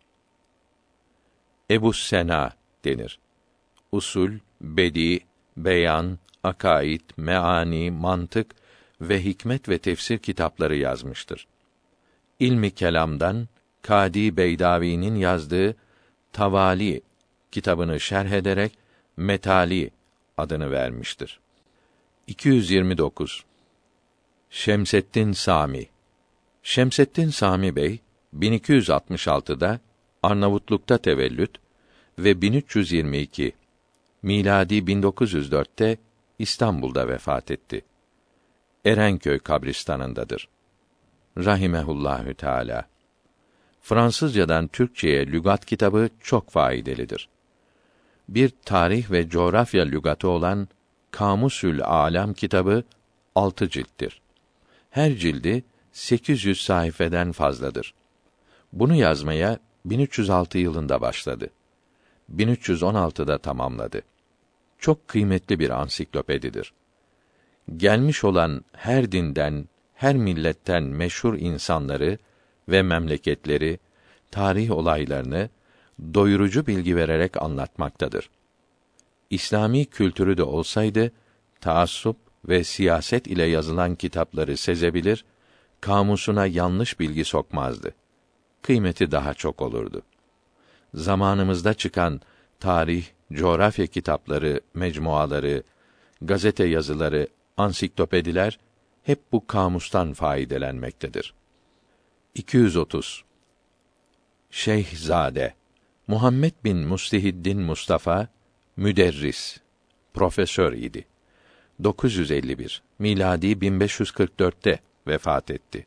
Ebu 1.71 1.93
Sena 1.93 2.53
denir. 2.85 3.19
Usul, 3.93 4.33
bedi, 4.61 5.21
beyan, 5.57 6.19
akaid, 6.45 7.01
meani, 7.17 7.91
mantık 7.91 8.55
ve 9.01 9.25
hikmet 9.25 9.69
ve 9.69 9.79
tefsir 9.79 10.19
kitapları 10.19 10.77
yazmıştır. 10.77 11.47
İlmi 12.41 12.71
kelamdan 12.71 13.49
Kadi 13.83 14.37
Beydavi'nin 14.37 15.15
yazdığı 15.15 15.77
Tavali 16.33 17.03
kitabını 17.51 18.01
şerh 18.01 18.31
ederek 18.31 18.73
Metali 19.17 19.91
adını 20.37 20.71
vermiştir. 20.71 21.41
229 22.27 23.45
Şemseddin 24.51 25.33
Sami 25.33 25.87
Şemseddin 26.63 27.29
Sami 27.29 27.77
Bey 27.77 27.99
1266'da 28.39 29.81
Arnavutluk'ta 30.23 30.99
tevellüt 30.99 31.51
ve 32.19 32.43
1322 32.43 33.53
miladi 34.23 34.75
1904'te 34.75 35.97
İstanbul'da 36.39 37.09
vefat 37.09 37.51
etti. 37.51 37.85
Erenköy 38.85 39.39
kabristanındadır. 39.39 40.49
Rahimehullahü 41.39 42.35
Teala. 42.35 42.89
Fransızcadan 43.81 44.67
Türkçeye 44.67 45.27
lügat 45.27 45.65
kitabı 45.67 46.09
çok 46.21 46.51
faydalıdır. 46.51 47.29
Bir 48.29 48.53
tarih 48.65 49.11
ve 49.11 49.29
coğrafya 49.29 49.85
lügatı 49.85 50.29
olan 50.29 50.69
Kamusül 51.11 51.85
Alam 51.85 52.35
kitabı 52.35 52.85
altı 53.35 53.69
cilttir. 53.69 54.21
Her 54.91 55.17
cildi 55.17 55.65
800 55.93 56.61
sayfeden 56.61 57.33
fazladır. 57.33 57.95
Bunu 58.73 58.95
yazmaya 58.95 59.59
1306 59.85 60.59
yılında 60.59 61.01
başladı. 61.01 61.51
1316'da 62.37 63.39
tamamladı. 63.39 64.03
Çok 64.85 65.09
kıymetli 65.09 65.59
bir 65.59 65.71
ansiklopedidir. 65.71 66.73
Gelmiş 67.77 68.25
olan 68.25 68.65
her 68.73 69.13
dinden, 69.13 69.69
her 69.95 70.17
milletten 70.17 70.83
meşhur 70.83 71.39
insanları 71.39 72.19
ve 72.69 72.83
memleketleri, 72.83 73.79
tarih 74.31 74.71
olaylarını 74.71 75.49
doyurucu 76.15 76.67
bilgi 76.67 76.97
vererek 76.97 77.43
anlatmaktadır. 77.43 78.31
İslami 79.31 79.87
kültürü 79.87 80.37
de 80.37 80.43
olsaydı, 80.43 81.13
taassup 81.61 82.17
ve 82.49 82.65
siyaset 82.65 83.27
ile 83.27 83.45
yazılan 83.45 83.95
kitapları 83.95 84.57
sezebilir, 84.57 85.25
kamusuna 85.81 86.47
yanlış 86.47 87.01
bilgi 87.01 87.25
sokmazdı. 87.25 87.95
Kıymeti 88.63 89.11
daha 89.11 89.35
çok 89.35 89.63
olurdu. 89.63 90.03
Zamanımızda 90.95 91.75
çıkan 91.75 92.21
tarih, 92.65 93.05
coğrafya 93.33 93.87
kitapları, 93.87 94.61
mecmuaları, 94.75 95.63
gazete 96.23 96.65
yazıları, 96.65 97.29
ansiklopediler 97.57 98.59
hep 99.03 99.21
bu 99.33 99.47
kamustan 99.47 100.13
faydelenmektedir. 100.13 101.35
230 102.35 103.25
Şeyhzade 104.51 105.55
Muhammed 106.07 106.53
bin 106.65 106.77
Mustihiddin 106.77 107.61
Mustafa 107.61 108.29
müderris 108.77 109.61
profesör 110.15 110.73
idi. 110.73 111.05
951 111.85 112.83
miladi 112.99 113.47
1544'te 113.47 114.79
vefat 115.07 115.51
etti. 115.51 115.87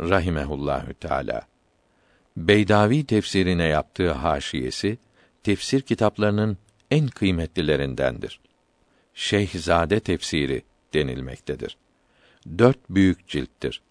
Rahimehullahü 0.00 0.94
Teala. 0.94 1.42
Beydavi 2.36 3.06
tefsirine 3.06 3.64
yaptığı 3.64 4.12
haşiyesi 4.12 4.98
tefsir 5.46 5.80
kitaplarının 5.80 6.58
en 6.90 7.08
kıymetlilerindendir. 7.08 8.40
Şeyhzade 9.14 10.00
tefsiri 10.00 10.62
denilmektedir. 10.94 11.76
Dört 12.58 12.78
büyük 12.90 13.28
cilttir. 13.28 13.82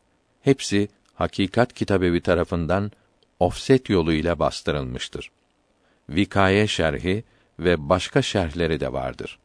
Hepsi 0.41 0.89
Hakikat 1.13 1.73
Kitabevi 1.73 2.21
tarafından 2.21 2.91
ofset 3.39 3.89
yoluyla 3.89 4.39
bastırılmıştır. 4.39 5.31
Vikaye 6.09 6.67
şerhi 6.67 7.23
ve 7.59 7.89
başka 7.89 8.21
şerhleri 8.21 8.79
de 8.79 8.93
vardır. 8.93 9.39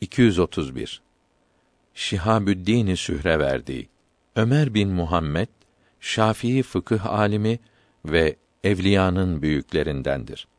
231 0.00 1.02
Şihabüddin 1.94 2.94
Sühreverdi 2.94 3.88
Ömer 4.36 4.74
bin 4.74 4.88
Muhammed 4.88 5.48
Şafii 6.00 6.62
fıkıh 6.62 7.06
alimi 7.06 7.58
ve 8.04 8.36
evliyanın 8.64 9.42
büyüklerindendir. 9.42 10.51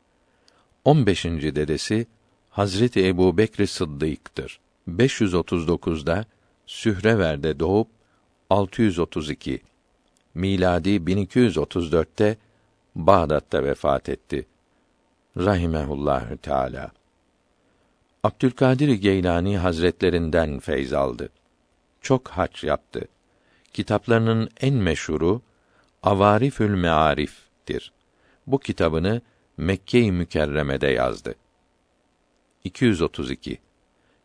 15. 0.85 1.25
dedesi 1.25 2.07
Hazreti 2.49 3.07
Ebu 3.07 3.37
Bekr 3.37 3.65
Sıddık'tır. 3.65 4.59
539'da 4.89 6.25
Sührever'de 6.65 7.59
doğup 7.59 7.87
632 8.49 9.61
miladi 10.33 10.89
1234'te 10.89 12.37
Bağdat'ta 12.95 13.63
vefat 13.63 14.09
etti. 14.09 14.45
Rahimehullahü 15.37 16.37
Teala. 16.37 16.91
Abdülkadir 18.23 18.93
Geylani 18.93 19.57
Hazretlerinden 19.57 20.59
feyz 20.59 20.93
aldı. 20.93 21.29
Çok 22.01 22.27
hac 22.27 22.63
yaptı. 22.63 23.07
Kitaplarının 23.73 24.49
en 24.61 24.73
meşhuru 24.73 25.41
Avarifül 26.03 26.69
Mearif'tir. 26.69 27.91
Bu 28.47 28.59
kitabını 28.59 29.21
Mekke-i 29.57 30.11
Mükerreme'de 30.11 30.87
yazdı. 30.87 31.35
232 32.63 33.59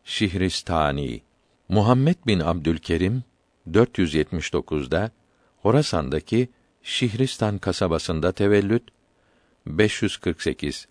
Şihristani 0.03 1.21
Muhammed 1.69 2.15
bin 2.27 2.39
Abdülkerim 2.39 3.23
479'da 3.71 5.11
Horasan'daki 5.61 6.49
Şihristan 6.83 7.57
kasabasında 7.57 8.31
tevellüt 8.31 8.83
548 9.65 10.87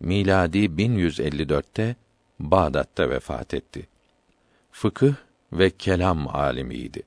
miladi 0.00 0.58
1154'te 0.58 1.96
Bağdat'ta 2.40 3.10
vefat 3.10 3.54
etti. 3.54 3.88
Fıkıh 4.72 5.14
ve 5.52 5.70
kelam 5.70 6.28
alimiydi. 6.28 7.02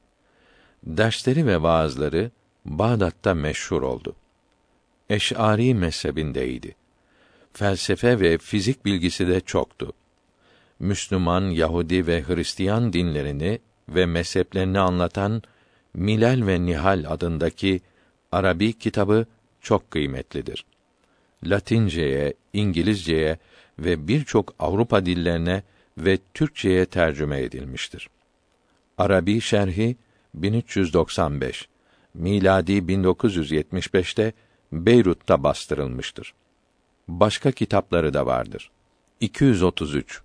Dersleri 0.83 1.47
ve 1.47 1.61
vaazları 1.61 2.31
Bağdat'ta 2.65 3.33
meşhur 3.33 3.81
oldu. 3.81 4.15
Eş'ari 5.09 5.73
mezhebindeydi. 5.73 6.75
Felsefe 7.53 8.19
ve 8.19 8.37
fizik 8.37 8.85
bilgisi 8.85 9.27
de 9.27 9.39
çoktu. 9.39 9.93
Müslüman, 10.79 11.41
Yahudi 11.41 12.07
ve 12.07 12.23
Hristiyan 12.27 12.93
dinlerini 12.93 13.59
ve 13.89 14.05
mezheplerini 14.05 14.79
anlatan 14.79 15.41
Milal 15.93 16.47
ve 16.47 16.65
Nihal 16.65 17.05
adındaki 17.07 17.81
Arabi 18.31 18.73
kitabı 18.73 19.25
çok 19.61 19.91
kıymetlidir. 19.91 20.65
Latinceye, 21.43 22.33
İngilizceye 22.53 23.37
ve 23.79 24.07
birçok 24.07 24.55
Avrupa 24.59 25.05
dillerine 25.05 25.63
ve 25.97 26.17
Türkçeye 26.33 26.85
tercüme 26.85 27.41
edilmiştir. 27.41 28.09
Arabi 28.97 29.41
şerhi 29.41 29.95
1395 30.33 31.67
miladi 32.13 32.71
1975'te 32.71 34.33
Beyrut'ta 34.73 35.43
bastırılmıştır. 35.43 36.33
Başka 37.07 37.51
kitapları 37.51 38.13
da 38.13 38.25
vardır. 38.25 38.71
233 39.19 40.21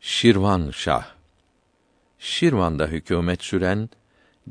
Şirvan 0.00 0.70
Şah 0.70 1.06
Şirvan'da 2.18 2.86
hükümet 2.86 3.42
süren 3.42 3.90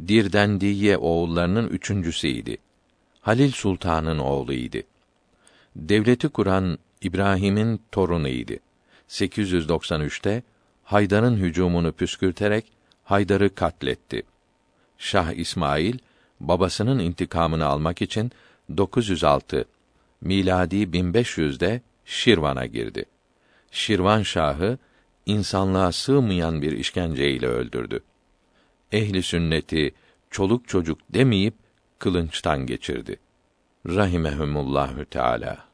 Dirdendiye 0.07 0.97
oğullarının 0.97 1.67
üçüncüsüydi. 1.67 2.57
Halil 3.21 3.51
Sultan'ın 3.51 4.19
oğluydu. 4.19 4.77
Devleti 5.75 6.29
kuran 6.29 6.77
İbrahim'in 7.01 7.81
torunuydu. 7.91 8.53
893'te 9.09 10.43
Haydar'ın 10.83 11.37
hücumunu 11.37 11.91
püskürterek 11.91 12.65
Haydar'ı 13.03 13.55
katletti. 13.55 14.23
Şah 14.97 15.31
İsmail 15.31 15.97
babasının 16.39 16.99
intikamını 16.99 17.65
almak 17.65 18.01
için 18.01 18.31
906 18.77 19.65
miladi 20.21 20.75
1500'de 20.75 21.81
Şirvan'a 22.05 22.65
girdi. 22.65 23.05
Şirvan 23.71 24.23
Şahı 24.23 24.77
insanlığa 25.25 25.91
sığmayan 25.91 26.61
bir 26.61 26.71
işkenceyle 26.71 27.47
öldürdü. 27.47 28.03
Ehli 28.91 29.23
sünneti 29.23 29.93
çoluk 30.31 30.67
çocuk 30.67 30.99
demeyip 31.09 31.53
kılınçtan 31.99 32.65
geçirdi. 32.65 33.19
Rahimehumullahü 33.87 35.05
Teala. 35.05 35.72